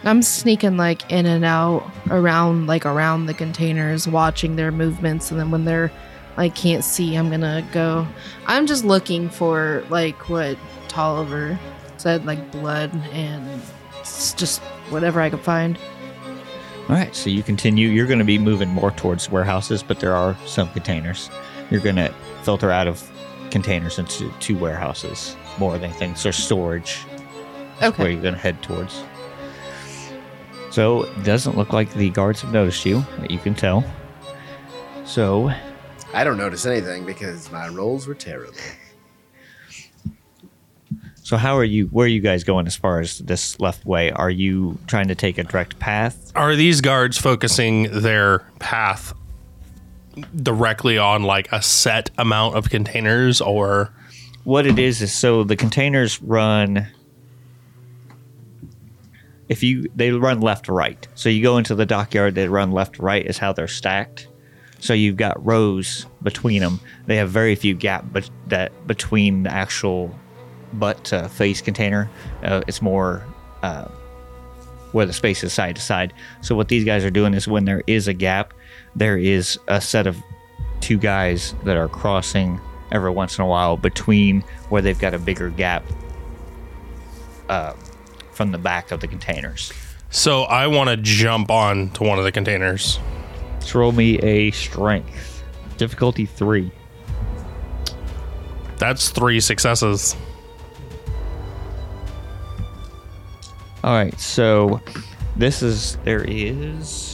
I'm 0.04 0.22
sneaking 0.22 0.76
like 0.76 1.10
in 1.10 1.26
and 1.26 1.46
out 1.46 1.90
around 2.10 2.68
like 2.68 2.86
around 2.86 3.28
the 3.28 3.34
containers, 3.34 4.08
watching 4.08 4.58
their 4.58 4.72
movements, 4.72 5.32
and 5.32 5.40
then 5.40 5.50
when 5.50 5.66
they're 5.66 5.92
like 6.36 6.56
can't 6.56 6.84
see, 6.84 7.16
I'm 7.16 7.30
gonna 7.30 7.66
go. 7.72 8.06
I'm 8.46 8.68
just 8.68 8.84
looking 8.84 9.30
for 9.30 9.84
like 9.90 10.30
what 10.30 10.58
Tolliver 10.90 11.58
said, 11.98 12.26
like 12.26 12.52
blood 12.52 12.94
and 13.14 13.62
just 14.36 14.62
whatever 14.90 15.22
I 15.22 15.30
could 15.30 15.40
find. 15.40 15.80
All 16.90 16.98
right, 16.98 17.16
so 17.16 17.30
you 17.30 17.44
continue. 17.44 17.88
You're 17.88 18.08
going 18.08 18.20
to 18.20 18.26
be 18.26 18.38
moving 18.38 18.68
more 18.68 18.92
towards 18.92 19.32
warehouses, 19.32 19.82
but 19.82 20.02
there 20.02 20.14
are 20.14 20.38
some 20.46 20.70
containers. 20.72 21.30
You're 21.72 21.80
going 21.80 21.96
to 21.96 22.14
filter 22.44 22.72
out 22.72 22.90
of 22.90 23.10
containers 23.54 24.00
into 24.00 24.30
two 24.40 24.58
warehouses 24.58 25.38
more 25.60 25.74
than 25.74 25.84
anything. 25.84 26.16
So 26.16 26.32
storage. 26.32 27.06
Okay. 27.82 28.04
where 28.04 28.12
you're 28.12 28.22
going 28.22 28.34
to 28.34 28.40
head 28.40 28.62
towards. 28.64 29.04
So 30.72 31.04
it 31.04 31.24
doesn't 31.24 31.56
look 31.56 31.72
like 31.72 31.94
the 31.94 32.10
guards 32.10 32.42
have 32.42 32.52
noticed 32.52 32.84
you. 32.84 33.06
You 33.30 33.38
can 33.38 33.54
tell. 33.54 33.84
So 35.06 35.52
I 36.14 36.24
don't 36.24 36.38
notice 36.38 36.66
anything 36.66 37.06
because 37.06 37.52
my 37.52 37.68
rolls 37.68 38.08
were 38.08 38.16
terrible. 38.16 38.58
So 41.22 41.38
how 41.38 41.56
are 41.56 41.64
you? 41.64 41.86
Where 41.88 42.06
are 42.06 42.10
you 42.10 42.22
guys 42.22 42.44
going 42.44 42.68
as 42.68 42.76
far 42.76 43.00
as 43.00 43.20
this 43.20 43.60
left 43.60 43.86
way? 43.86 44.12
Are 44.12 44.30
you 44.30 44.78
trying 44.88 45.08
to 45.08 45.16
take 45.16 45.38
a 45.38 45.44
direct 45.44 45.80
path? 45.80 46.32
Are 46.36 46.56
these 46.56 46.82
guards 46.82 47.18
focusing 47.18 47.84
their 48.02 48.40
path 48.60 49.14
directly 50.36 50.98
on 50.98 51.24
like 51.24 51.52
a 51.52 51.62
set 51.62 52.10
amount 52.18 52.56
of 52.56 52.70
containers 52.70 53.42
or 53.42 53.92
What 54.44 54.68
it 54.68 54.78
is 54.78 55.02
is 55.02 55.14
so 55.14 55.44
the 55.44 55.56
containers 55.56 56.22
run. 56.22 56.88
If 59.48 59.64
you 59.64 59.90
they 59.96 60.12
run 60.12 60.42
left 60.42 60.66
to 60.66 60.74
right, 60.74 61.08
so 61.16 61.30
you 61.30 61.42
go 61.42 61.58
into 61.58 61.76
the 61.76 61.86
dockyard, 61.86 62.36
they 62.36 62.48
run 62.48 62.72
left 62.72 62.96
to 62.96 63.02
right 63.04 63.26
is 63.26 63.38
how 63.38 63.54
they're 63.54 63.68
stacked. 63.68 64.28
So 64.80 64.94
you've 64.94 65.16
got 65.16 65.44
rows 65.46 66.06
between 66.22 66.62
them. 66.62 66.82
They 67.06 67.16
have 67.16 67.30
very 67.30 67.56
few 67.56 67.74
gap, 67.74 68.06
but 68.12 68.30
that 68.48 68.72
between 68.86 69.44
the 69.44 69.52
actual 69.52 70.14
butt 70.74 71.14
face 71.32 71.62
container, 71.62 72.10
uh, 72.44 72.64
it's 72.68 72.82
more 72.82 73.26
uh, 73.62 73.88
where 74.92 75.06
the 75.06 75.14
space 75.14 75.42
is 75.42 75.54
side 75.54 75.78
to 75.78 75.82
side. 75.82 76.14
So 76.42 76.54
what 76.54 76.68
these 76.68 76.84
guys 76.84 77.06
are 77.06 77.10
doing 77.10 77.34
is 77.34 77.48
when 77.48 77.64
there 77.64 77.84
is 77.88 78.10
a 78.10 78.14
gap, 78.14 78.54
there 78.96 79.18
is 79.18 79.60
a 79.68 79.82
set 79.82 80.08
of 80.08 80.18
two 80.82 80.98
guys 80.98 81.56
that 81.64 81.78
are 81.78 81.88
crossing 81.88 82.60
every 82.92 83.10
once 83.10 83.38
in 83.38 83.44
a 83.44 83.48
while 83.48 83.78
between 83.78 84.42
where 84.70 84.82
they've 84.82 85.00
got 85.00 85.14
a 85.14 85.20
bigger 85.20 85.50
gap 85.50 85.84
uh, 87.50 87.74
from 88.32 88.52
the 88.52 88.58
back 88.58 88.92
of 88.92 89.00
the 89.00 89.08
containers. 89.08 89.72
so 90.10 90.44
I 90.44 90.68
want 90.68 90.90
to 90.90 90.98
jump 90.98 91.50
on 91.50 91.90
to 91.92 92.04
one 92.04 92.18
of 92.18 92.24
the 92.24 92.32
containers. 92.32 93.00
Roll 93.74 93.92
me 93.92 94.20
a 94.20 94.52
strength, 94.52 95.44
difficulty 95.78 96.26
three. 96.28 96.72
That's 98.78 99.10
three 99.10 99.40
successes. 99.40 100.16
All 103.84 103.94
right, 103.94 104.18
so 104.20 104.80
this 105.36 105.64
is 105.64 105.96
there 106.04 106.24
is. 106.28 107.13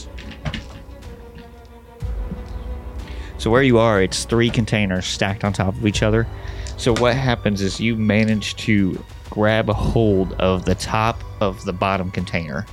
So 3.40 3.50
where 3.50 3.62
you 3.62 3.78
are, 3.78 4.02
it's 4.02 4.24
three 4.24 4.50
containers 4.50 5.06
stacked 5.06 5.44
on 5.44 5.54
top 5.54 5.74
of 5.74 5.86
each 5.86 6.02
other. 6.02 6.26
So 6.76 6.94
what 6.96 7.16
happens 7.16 7.62
is 7.62 7.80
you 7.80 7.96
manage 7.96 8.54
to 8.56 9.02
grab 9.30 9.70
a 9.70 9.72
hold 9.72 10.34
of 10.34 10.66
the 10.66 10.74
top 10.74 11.24
of 11.40 11.64
the 11.64 11.72
bottom 11.72 12.10
container 12.10 12.66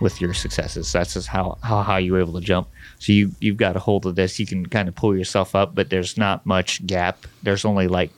with 0.00 0.18
your 0.18 0.32
successes. 0.32 0.90
That's 0.90 1.12
just 1.12 1.28
how 1.28 1.58
how 1.62 1.82
high 1.82 1.98
you 1.98 2.14
were 2.14 2.20
able 2.20 2.32
to 2.32 2.40
jump. 2.40 2.68
So 2.98 3.12
you 3.12 3.32
you've 3.40 3.58
got 3.58 3.76
a 3.76 3.80
hold 3.80 4.06
of 4.06 4.14
this. 4.14 4.40
You 4.40 4.46
can 4.46 4.64
kind 4.64 4.88
of 4.88 4.94
pull 4.94 5.14
yourself 5.14 5.54
up, 5.54 5.74
but 5.74 5.90
there's 5.90 6.16
not 6.16 6.46
much 6.46 6.86
gap. 6.86 7.26
There's 7.42 7.66
only 7.66 7.86
like 7.86 8.10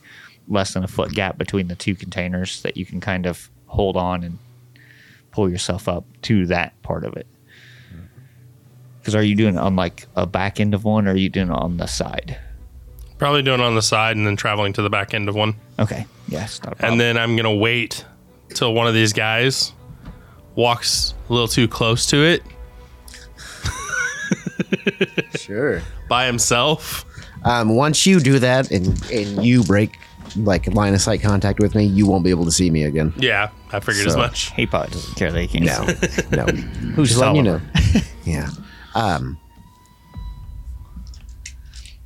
less 0.47 0.73
than 0.73 0.85
a 0.85 0.87
foot 0.87 1.11
gap 1.11 1.37
between 1.37 1.67
the 1.67 1.75
two 1.75 1.95
containers 1.95 2.61
that 2.61 2.77
you 2.77 2.85
can 2.85 3.01
kind 3.01 3.25
of 3.25 3.49
hold 3.65 3.97
on 3.97 4.23
and 4.23 4.39
pull 5.31 5.49
yourself 5.49 5.89
up 5.89 6.05
to 6.21 6.45
that 6.45 6.81
part 6.83 7.03
of 7.03 7.17
it. 7.17 7.27
Because 9.01 9.15
are 9.15 9.23
you 9.23 9.35
doing 9.35 9.55
it 9.55 9.59
on 9.59 9.75
like 9.75 10.05
a 10.15 10.25
back 10.27 10.59
end 10.59 10.73
of 10.75 10.83
one, 10.85 11.07
or 11.07 11.11
are 11.11 11.15
you 11.17 11.29
doing 11.29 11.49
it 11.49 11.53
on 11.53 11.77
the 11.77 11.87
side? 11.87 12.37
Probably 13.17 13.41
doing 13.41 13.59
it 13.59 13.63
on 13.63 13.75
the 13.75 13.81
side 13.81 14.15
and 14.17 14.25
then 14.25 14.35
traveling 14.35 14.73
to 14.73 14.81
the 14.81 14.89
back 14.89 15.13
end 15.13 15.27
of 15.29 15.35
one. 15.35 15.55
Okay, 15.79 16.05
yes, 16.27 16.61
not 16.63 16.79
a. 16.79 16.85
And 16.85 16.99
then 16.99 17.17
I'm 17.17 17.35
going 17.35 17.43
to 17.45 17.59
wait 17.59 18.05
till 18.49 18.73
one 18.73 18.87
of 18.87 18.93
these 18.93 19.13
guys 19.13 19.73
walks 20.55 21.13
a 21.29 21.33
little 21.33 21.47
too 21.47 21.67
close 21.67 22.05
to 22.07 22.17
it 22.17 22.43
Sure. 25.35 25.81
by 26.09 26.25
himself. 26.25 27.05
Um, 27.43 27.75
once 27.75 28.05
you 28.05 28.19
do 28.19 28.37
that 28.39 28.69
and 28.71 28.87
and 29.11 29.43
you 29.43 29.63
break 29.63 29.97
like 30.35 30.67
line 30.67 30.93
of 30.93 31.01
sight 31.01 31.21
contact 31.21 31.59
with 31.59 31.73
me, 31.75 31.85
you 31.85 32.05
won't 32.07 32.23
be 32.23 32.29
able 32.29 32.45
to 32.45 32.51
see 32.51 32.69
me 32.69 32.83
again. 32.83 33.13
Yeah, 33.17 33.49
I 33.71 33.79
figured 33.79 34.07
as 34.07 34.15
much. 34.15 34.51
he 34.53 34.65
probably 34.67 34.91
doesn't 34.93 35.15
care 35.15 35.31
that 35.31 35.41
he 35.41 35.47
can't. 35.47 36.31
No, 36.31 36.45
no. 36.45 36.51
Who's 36.95 37.17
letting 37.17 37.37
you 37.37 37.43
know. 37.43 37.61
Yeah. 38.23 38.49
Um. 38.95 39.37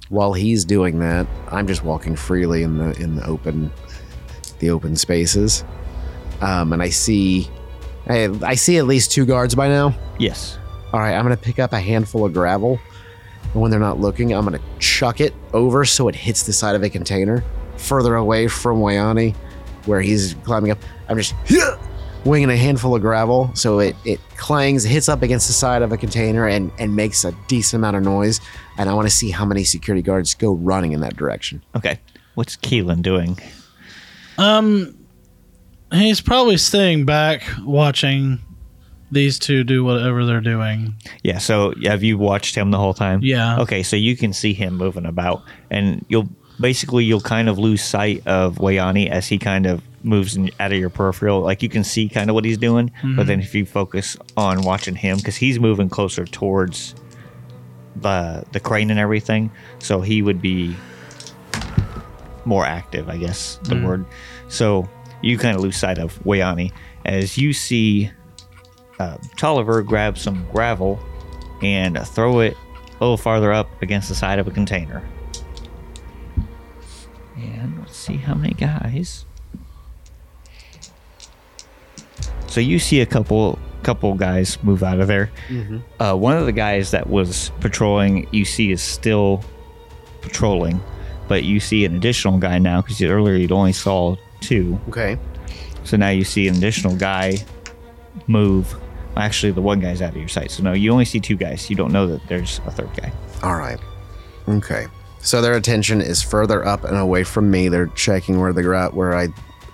While 0.09 0.33
he's 0.33 0.65
doing 0.65 0.99
that, 0.99 1.25
I'm 1.49 1.65
just 1.65 1.83
walking 1.83 2.15
freely 2.15 2.61
in 2.61 2.77
the 2.77 2.91
in 3.01 3.15
the 3.15 3.25
open, 3.25 3.71
the 4.59 4.69
open 4.69 4.95
spaces, 4.95 5.63
um, 6.41 6.73
and 6.73 6.81
I 6.81 6.89
see, 6.89 7.49
I, 8.07 8.29
I 8.43 8.53
see 8.53 8.77
at 8.77 8.85
least 8.85 9.11
two 9.11 9.25
guards 9.25 9.55
by 9.55 9.67
now. 9.67 9.95
Yes. 10.19 10.59
All 10.93 10.99
right, 10.99 11.15
I'm 11.15 11.23
gonna 11.25 11.35
pick 11.35 11.57
up 11.57 11.73
a 11.73 11.79
handful 11.79 12.23
of 12.23 12.33
gravel, 12.33 12.79
and 13.51 13.61
when 13.61 13.71
they're 13.71 13.79
not 13.79 13.99
looking, 13.99 14.31
I'm 14.31 14.43
gonna 14.43 14.59
chuck 14.77 15.21
it 15.21 15.33
over 15.53 15.85
so 15.85 16.07
it 16.07 16.15
hits 16.15 16.43
the 16.43 16.53
side 16.53 16.75
of 16.75 16.83
a 16.83 16.89
container 16.89 17.43
further 17.77 18.15
away 18.15 18.47
from 18.47 18.79
Wayani, 18.81 19.35
where 19.87 20.01
he's 20.01 20.35
climbing 20.43 20.69
up. 20.69 20.77
I'm 21.09 21.17
just 21.17 21.33
winging 22.25 22.49
a 22.49 22.57
handful 22.57 22.95
of 22.95 23.01
gravel 23.01 23.51
so 23.53 23.79
it 23.79 23.95
it 24.03 24.19
clangs, 24.35 24.83
hits 24.83 25.07
up 25.07 25.21
against 25.21 25.47
the 25.47 25.53
side 25.53 25.81
of 25.81 25.91
a 25.91 25.97
container, 25.97 26.47
and 26.47 26.71
and 26.79 26.95
makes 26.95 27.23
a 27.23 27.31
decent 27.47 27.79
amount 27.79 27.95
of 27.95 28.03
noise. 28.03 28.41
And 28.77 28.89
I 28.89 28.93
want 28.93 29.07
to 29.07 29.13
see 29.13 29.29
how 29.31 29.45
many 29.45 29.63
security 29.63 30.01
guards 30.01 30.33
go 30.33 30.53
running 30.53 30.91
in 30.91 30.99
that 31.01 31.15
direction. 31.15 31.63
Okay. 31.75 31.99
What's 32.33 32.57
Keelan 32.57 33.01
doing? 33.01 33.39
Um, 34.37 34.97
he's 35.93 36.19
probably 36.19 36.57
staying 36.57 37.05
back 37.05 37.43
watching 37.61 38.39
these 39.11 39.39
two 39.39 39.63
do 39.63 39.85
whatever 39.85 40.25
they're 40.25 40.41
doing. 40.41 40.95
Yeah. 41.23 41.37
So 41.37 41.73
have 41.83 42.03
you 42.03 42.17
watched 42.17 42.55
him 42.55 42.71
the 42.71 42.77
whole 42.77 42.93
time? 42.93 43.21
Yeah. 43.23 43.59
Okay. 43.59 43.83
So 43.83 43.95
you 43.95 44.17
can 44.17 44.33
see 44.33 44.53
him 44.53 44.75
moving 44.75 45.05
about, 45.05 45.43
and 45.69 46.05
you'll 46.09 46.27
basically 46.59 47.05
you'll 47.05 47.21
kind 47.21 47.47
of 47.47 47.57
lose 47.57 47.81
sight 47.81 48.25
of 48.27 48.57
Wayani 48.57 49.09
as 49.09 49.27
he 49.27 49.37
kind 49.37 49.65
of 49.65 49.81
moves 50.05 50.35
in, 50.35 50.51
out 50.59 50.71
of 50.71 50.77
your 50.77 50.89
peripheral. 50.89 51.41
Like 51.41 51.63
you 51.63 51.69
can 51.69 51.83
see 51.83 52.07
kind 52.07 52.29
of 52.29 52.35
what 52.35 52.45
he's 52.45 52.57
doing, 52.57 52.91
but 53.15 53.27
then 53.27 53.39
if 53.39 53.53
you 53.55 53.65
focus 53.65 54.15
on 54.37 54.61
watching 54.61 54.95
him, 54.95 55.17
because 55.17 55.35
he's 55.35 55.59
moving 55.59 55.89
closer 55.89 56.25
towards 56.25 56.95
the 57.95 58.45
the 58.51 58.59
crane 58.59 58.91
and 58.91 58.99
everything, 58.99 59.51
so 59.79 60.01
he 60.01 60.21
would 60.21 60.41
be 60.41 60.75
more 62.45 62.65
active, 62.65 63.09
I 63.09 63.17
guess 63.17 63.59
the 63.63 63.81
word. 63.83 64.05
So 64.47 64.87
you 65.21 65.37
kind 65.37 65.55
of 65.55 65.63
lose 65.63 65.77
sight 65.77 65.97
of 65.97 66.17
Wayani 66.23 66.71
as 67.05 67.37
you 67.37 67.53
see 67.53 68.11
uh, 68.99 69.17
Tolliver 69.37 69.81
grab 69.81 70.17
some 70.17 70.47
gravel 70.51 70.99
and 71.61 71.97
throw 72.07 72.39
it 72.41 72.55
a 72.99 73.03
little 73.03 73.17
farther 73.17 73.51
up 73.51 73.69
against 73.81 74.09
the 74.09 74.15
side 74.15 74.39
of 74.39 74.47
a 74.47 74.51
container. 74.51 75.03
And 77.35 77.79
let's 77.79 77.97
see 77.97 78.17
how 78.17 78.35
many 78.35 78.53
guys. 78.53 79.25
So 82.55 82.61
you 82.61 82.79
see 82.79 83.01
a 83.01 83.05
couple 83.05 83.59
couple 83.83 84.13
guys 84.13 84.57
move 84.63 84.81
out 84.81 85.01
of 85.01 85.07
there. 85.09 85.29
Uh, 85.99 86.15
one 86.15 86.37
of 86.37 86.45
the 86.45 86.53
guys 86.53 86.91
that 86.91 87.09
was 87.09 87.51
patrolling, 87.59 88.29
you 88.31 88.45
see, 88.45 88.71
is 88.71 88.81
still 88.81 89.43
patrolling, 90.21 90.79
but 91.27 91.43
you 91.43 91.59
see 91.59 91.83
an 91.83 91.97
additional 91.97 92.37
guy 92.37 92.57
now 92.57 92.81
because 92.81 93.01
earlier 93.01 93.35
you'd 93.35 93.51
only 93.51 93.73
saw 93.73 94.15
two. 94.39 94.79
Okay. 94.87 95.17
So 95.83 95.97
now 95.97 96.07
you 96.11 96.23
see 96.23 96.47
an 96.47 96.55
additional 96.55 96.95
guy 96.95 97.45
move. 98.27 98.73
Actually, 99.17 99.51
the 99.51 99.61
one 99.61 99.81
guy's 99.81 100.01
out 100.01 100.11
of 100.11 100.15
your 100.15 100.29
sight. 100.29 100.49
So 100.49 100.63
no, 100.63 100.71
you 100.71 100.93
only 100.93 101.03
see 101.03 101.19
two 101.19 101.35
guys. 101.35 101.69
You 101.69 101.75
don't 101.75 101.91
know 101.91 102.07
that 102.07 102.25
there's 102.29 102.61
a 102.65 102.71
third 102.71 102.89
guy. 102.95 103.11
All 103.43 103.57
right. 103.57 103.81
Okay. 104.47 104.87
So 105.19 105.41
their 105.41 105.55
attention 105.55 105.99
is 105.99 106.23
further 106.23 106.65
up 106.65 106.85
and 106.85 106.95
away 106.95 107.25
from 107.25 107.51
me. 107.51 107.67
They're 107.67 107.87
checking 107.87 108.39
where 108.39 108.53
they're 108.53 108.75
at, 108.75 108.93
where 108.93 109.13
I 109.13 109.27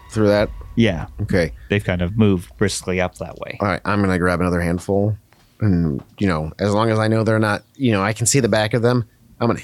threw 0.09 0.25
that. 0.29 0.49
Yeah, 0.75 1.07
Okay. 1.23 1.51
they've 1.69 1.83
kind 1.83 2.01
of 2.01 2.17
moved 2.17 2.55
briskly 2.57 3.01
up 3.01 3.15
that 3.17 3.37
way. 3.39 3.57
All 3.59 3.67
right, 3.67 3.81
I'm 3.85 4.01
gonna 4.01 4.17
grab 4.19 4.39
another 4.39 4.61
handful, 4.61 5.17
and 5.59 6.01
you 6.17 6.27
know, 6.27 6.51
as 6.59 6.73
long 6.73 6.89
as 6.89 6.97
I 6.99 7.07
know 7.07 7.23
they're 7.23 7.39
not, 7.39 7.63
you 7.75 7.91
know, 7.91 8.01
I 8.01 8.13
can 8.13 8.25
see 8.25 8.39
the 8.39 8.49
back 8.49 8.73
of 8.73 8.81
them. 8.81 9.05
I'm 9.39 9.47
gonna, 9.47 9.59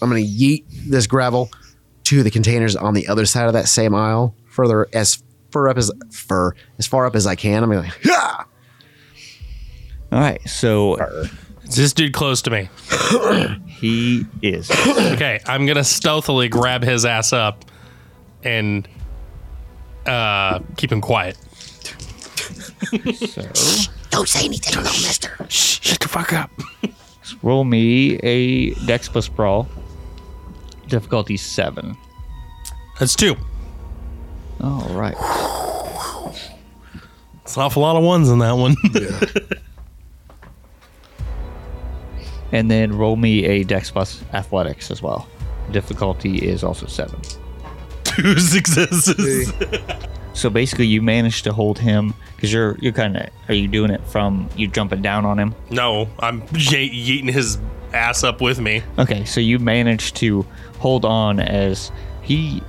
I'm 0.00 0.08
gonna 0.08 0.20
yeet 0.22 0.64
this 0.88 1.06
gravel 1.06 1.50
to 2.04 2.22
the 2.22 2.30
containers 2.30 2.76
on 2.76 2.94
the 2.94 3.08
other 3.08 3.26
side 3.26 3.46
of 3.46 3.52
that 3.54 3.66
same 3.68 3.94
aisle, 3.94 4.34
further 4.46 4.86
as 4.92 5.22
far 5.50 5.68
up 5.68 5.76
as 5.78 5.90
fur 6.12 6.52
as 6.78 6.86
far 6.86 7.06
up 7.06 7.16
as 7.16 7.26
I 7.26 7.34
can. 7.34 7.62
I'm 7.64 7.70
gonna, 7.72 7.92
yeah. 8.04 8.44
All 10.12 10.20
right, 10.20 10.46
so 10.48 10.96
Is 11.64 11.76
this 11.76 11.92
dude 11.92 12.12
close 12.12 12.42
to 12.42 12.50
me? 12.50 12.68
he 13.66 14.24
is. 14.42 14.70
Okay, 15.14 15.40
I'm 15.46 15.66
gonna 15.66 15.82
stealthily 15.84 16.48
grab 16.48 16.82
his 16.82 17.04
ass 17.04 17.32
up 17.32 17.64
and 18.44 18.86
uh, 20.06 20.60
keep 20.76 20.90
him 20.92 21.00
quiet. 21.00 21.36
So 23.16 23.42
Don't 24.10 24.28
say 24.28 24.44
anything, 24.44 24.76
little 24.82 25.02
mister. 25.02 25.34
Shh, 25.48 25.80
shut 25.80 26.00
the 26.00 26.08
fuck 26.08 26.32
up. 26.32 26.50
roll 27.42 27.64
me 27.64 28.16
a 28.18 28.70
Dex 28.86 29.08
plus 29.08 29.28
Brawl. 29.28 29.66
Difficulty 30.88 31.36
seven. 31.36 31.96
That's 33.00 33.16
two. 33.16 33.36
All 34.60 34.88
right. 34.90 35.16
It's 37.42 37.56
an 37.56 37.62
awful 37.62 37.82
lot 37.82 37.96
of 37.96 38.04
ones 38.04 38.28
in 38.28 38.38
that 38.38 38.52
one. 38.52 38.76
And 42.52 42.70
then 42.70 42.96
roll 42.96 43.16
me 43.16 43.44
a 43.46 43.64
Dex 43.64 43.90
plus 43.90 44.22
Athletics 44.32 44.90
as 44.92 45.02
well. 45.02 45.28
Difficulty 45.72 46.38
is 46.38 46.62
also 46.62 46.86
seven. 46.86 47.20
Two 48.16 48.38
successes. 48.38 49.52
So 50.34 50.50
basically, 50.50 50.86
you 50.86 51.00
managed 51.00 51.44
to 51.44 51.52
hold 51.52 51.78
him 51.78 52.12
because 52.34 52.52
you're 52.52 52.76
you're 52.80 52.92
kind 52.92 53.16
of 53.16 53.28
are 53.48 53.54
you 53.54 53.68
doing 53.68 53.90
it 53.90 54.04
from 54.08 54.48
you 54.56 54.66
jumping 54.66 55.00
down 55.02 55.24
on 55.24 55.38
him? 55.38 55.54
No, 55.70 56.08
I'm 56.18 56.40
ye- 56.52 57.22
yeeting 57.22 57.30
his 57.32 57.58
ass 57.92 58.24
up 58.24 58.40
with 58.40 58.58
me. 58.60 58.82
Okay, 58.98 59.24
so 59.24 59.40
you 59.40 59.58
managed 59.60 60.16
to 60.16 60.44
hold 60.78 61.04
on 61.04 61.38
as 61.38 61.92
he 62.22 62.62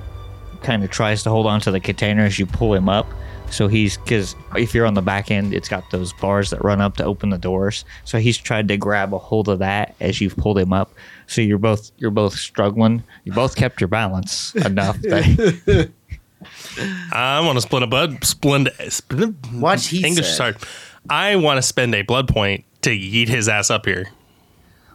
kind 0.62 0.84
of 0.84 0.90
tries 0.90 1.22
to 1.24 1.30
hold 1.30 1.46
on 1.46 1.60
to 1.62 1.70
the 1.72 1.80
container 1.80 2.22
as 2.24 2.38
you 2.38 2.46
pull 2.46 2.72
him 2.72 2.88
up. 2.88 3.06
So 3.50 3.68
he's 3.68 3.96
because 3.96 4.34
if 4.56 4.74
you're 4.74 4.86
on 4.86 4.94
the 4.94 5.02
back 5.02 5.30
end, 5.30 5.54
it's 5.54 5.68
got 5.68 5.88
those 5.90 6.12
bars 6.14 6.50
that 6.50 6.62
run 6.64 6.80
up 6.80 6.96
to 6.98 7.04
open 7.04 7.30
the 7.30 7.38
doors. 7.38 7.84
So 8.04 8.18
he's 8.18 8.36
tried 8.36 8.68
to 8.68 8.76
grab 8.76 9.14
a 9.14 9.18
hold 9.18 9.48
of 9.48 9.60
that 9.60 9.94
as 10.00 10.20
you've 10.20 10.36
pulled 10.36 10.58
him 10.58 10.72
up. 10.72 10.92
So 11.26 11.40
you're 11.40 11.58
both 11.58 11.90
you're 11.98 12.10
both 12.10 12.34
struggling. 12.34 13.02
You 13.24 13.32
both 13.32 13.56
kept 13.56 13.80
your 13.80 13.88
balance 13.88 14.54
enough 14.56 15.00
that 15.02 15.90
I 17.12 17.40
want 17.40 17.56
to 17.56 17.62
split 17.62 17.82
a 17.82 17.86
blood. 17.86 18.22
Splend. 18.24 18.70
Sp- 18.90 19.34
Watch 19.54 19.88
he 19.88 20.04
English 20.04 20.26
said. 20.26 20.34
start. 20.34 20.64
I 21.08 21.36
want 21.36 21.58
to 21.58 21.62
spend 21.62 21.94
a 21.94 22.02
blood 22.02 22.28
point 22.28 22.64
to 22.82 22.90
yeet 22.90 23.28
his 23.28 23.48
ass 23.48 23.70
up 23.70 23.86
here. 23.86 24.08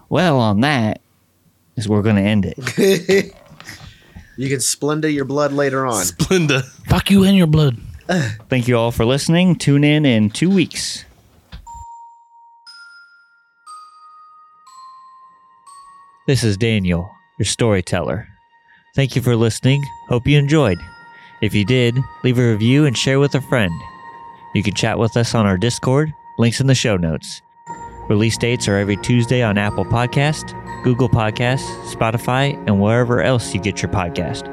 well 0.09 0.37
on 0.39 0.61
that 0.61 1.01
is 1.77 1.87
we're 1.87 2.01
gonna 2.01 2.21
end 2.21 2.45
it. 2.55 3.33
You 4.37 4.49
can 4.49 4.57
splenda 4.59 5.13
your 5.13 5.25
blood 5.25 5.51
later 5.53 5.85
on. 5.85 6.03
Splenda. 6.03 6.63
Fuck 6.87 7.11
you 7.11 7.25
and 7.25 7.37
your 7.37 7.45
blood. 7.47 7.77
Thank 8.49 8.67
you 8.67 8.77
all 8.77 8.91
for 8.91 9.05
listening. 9.05 9.55
Tune 9.55 9.83
in 9.83 10.05
in 10.05 10.29
two 10.29 10.49
weeks. 10.49 11.05
This 16.27 16.43
is 16.43 16.57
Daniel, 16.57 17.09
your 17.39 17.45
storyteller. 17.45 18.27
Thank 18.95 19.15
you 19.15 19.21
for 19.21 19.35
listening. 19.35 19.83
Hope 20.09 20.27
you 20.27 20.37
enjoyed. 20.37 20.77
If 21.41 21.55
you 21.55 21.65
did, 21.65 21.97
leave 22.23 22.37
a 22.37 22.51
review 22.51 22.85
and 22.85 22.97
share 22.97 23.19
with 23.19 23.33
a 23.33 23.41
friend. 23.41 23.71
You 24.53 24.61
can 24.61 24.73
chat 24.75 24.99
with 24.99 25.15
us 25.15 25.33
on 25.33 25.45
our 25.45 25.57
Discord, 25.57 26.11
links 26.37 26.59
in 26.59 26.67
the 26.67 26.75
show 26.75 26.97
notes. 26.97 27.41
Release 28.09 28.37
dates 28.37 28.67
are 28.67 28.75
every 28.77 28.97
Tuesday 28.97 29.41
on 29.41 29.57
Apple 29.57 29.85
Podcast, 29.85 30.53
Google 30.83 31.09
Podcasts, 31.09 31.65
Spotify, 31.93 32.61
and 32.67 32.81
wherever 32.81 33.21
else 33.21 33.53
you 33.53 33.61
get 33.61 33.81
your 33.81 33.91
podcast. 33.91 34.47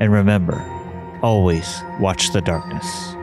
And 0.00 0.10
remember, 0.10 0.75
always 1.22 1.82
watch 1.98 2.30
the 2.30 2.40
darkness. 2.40 3.15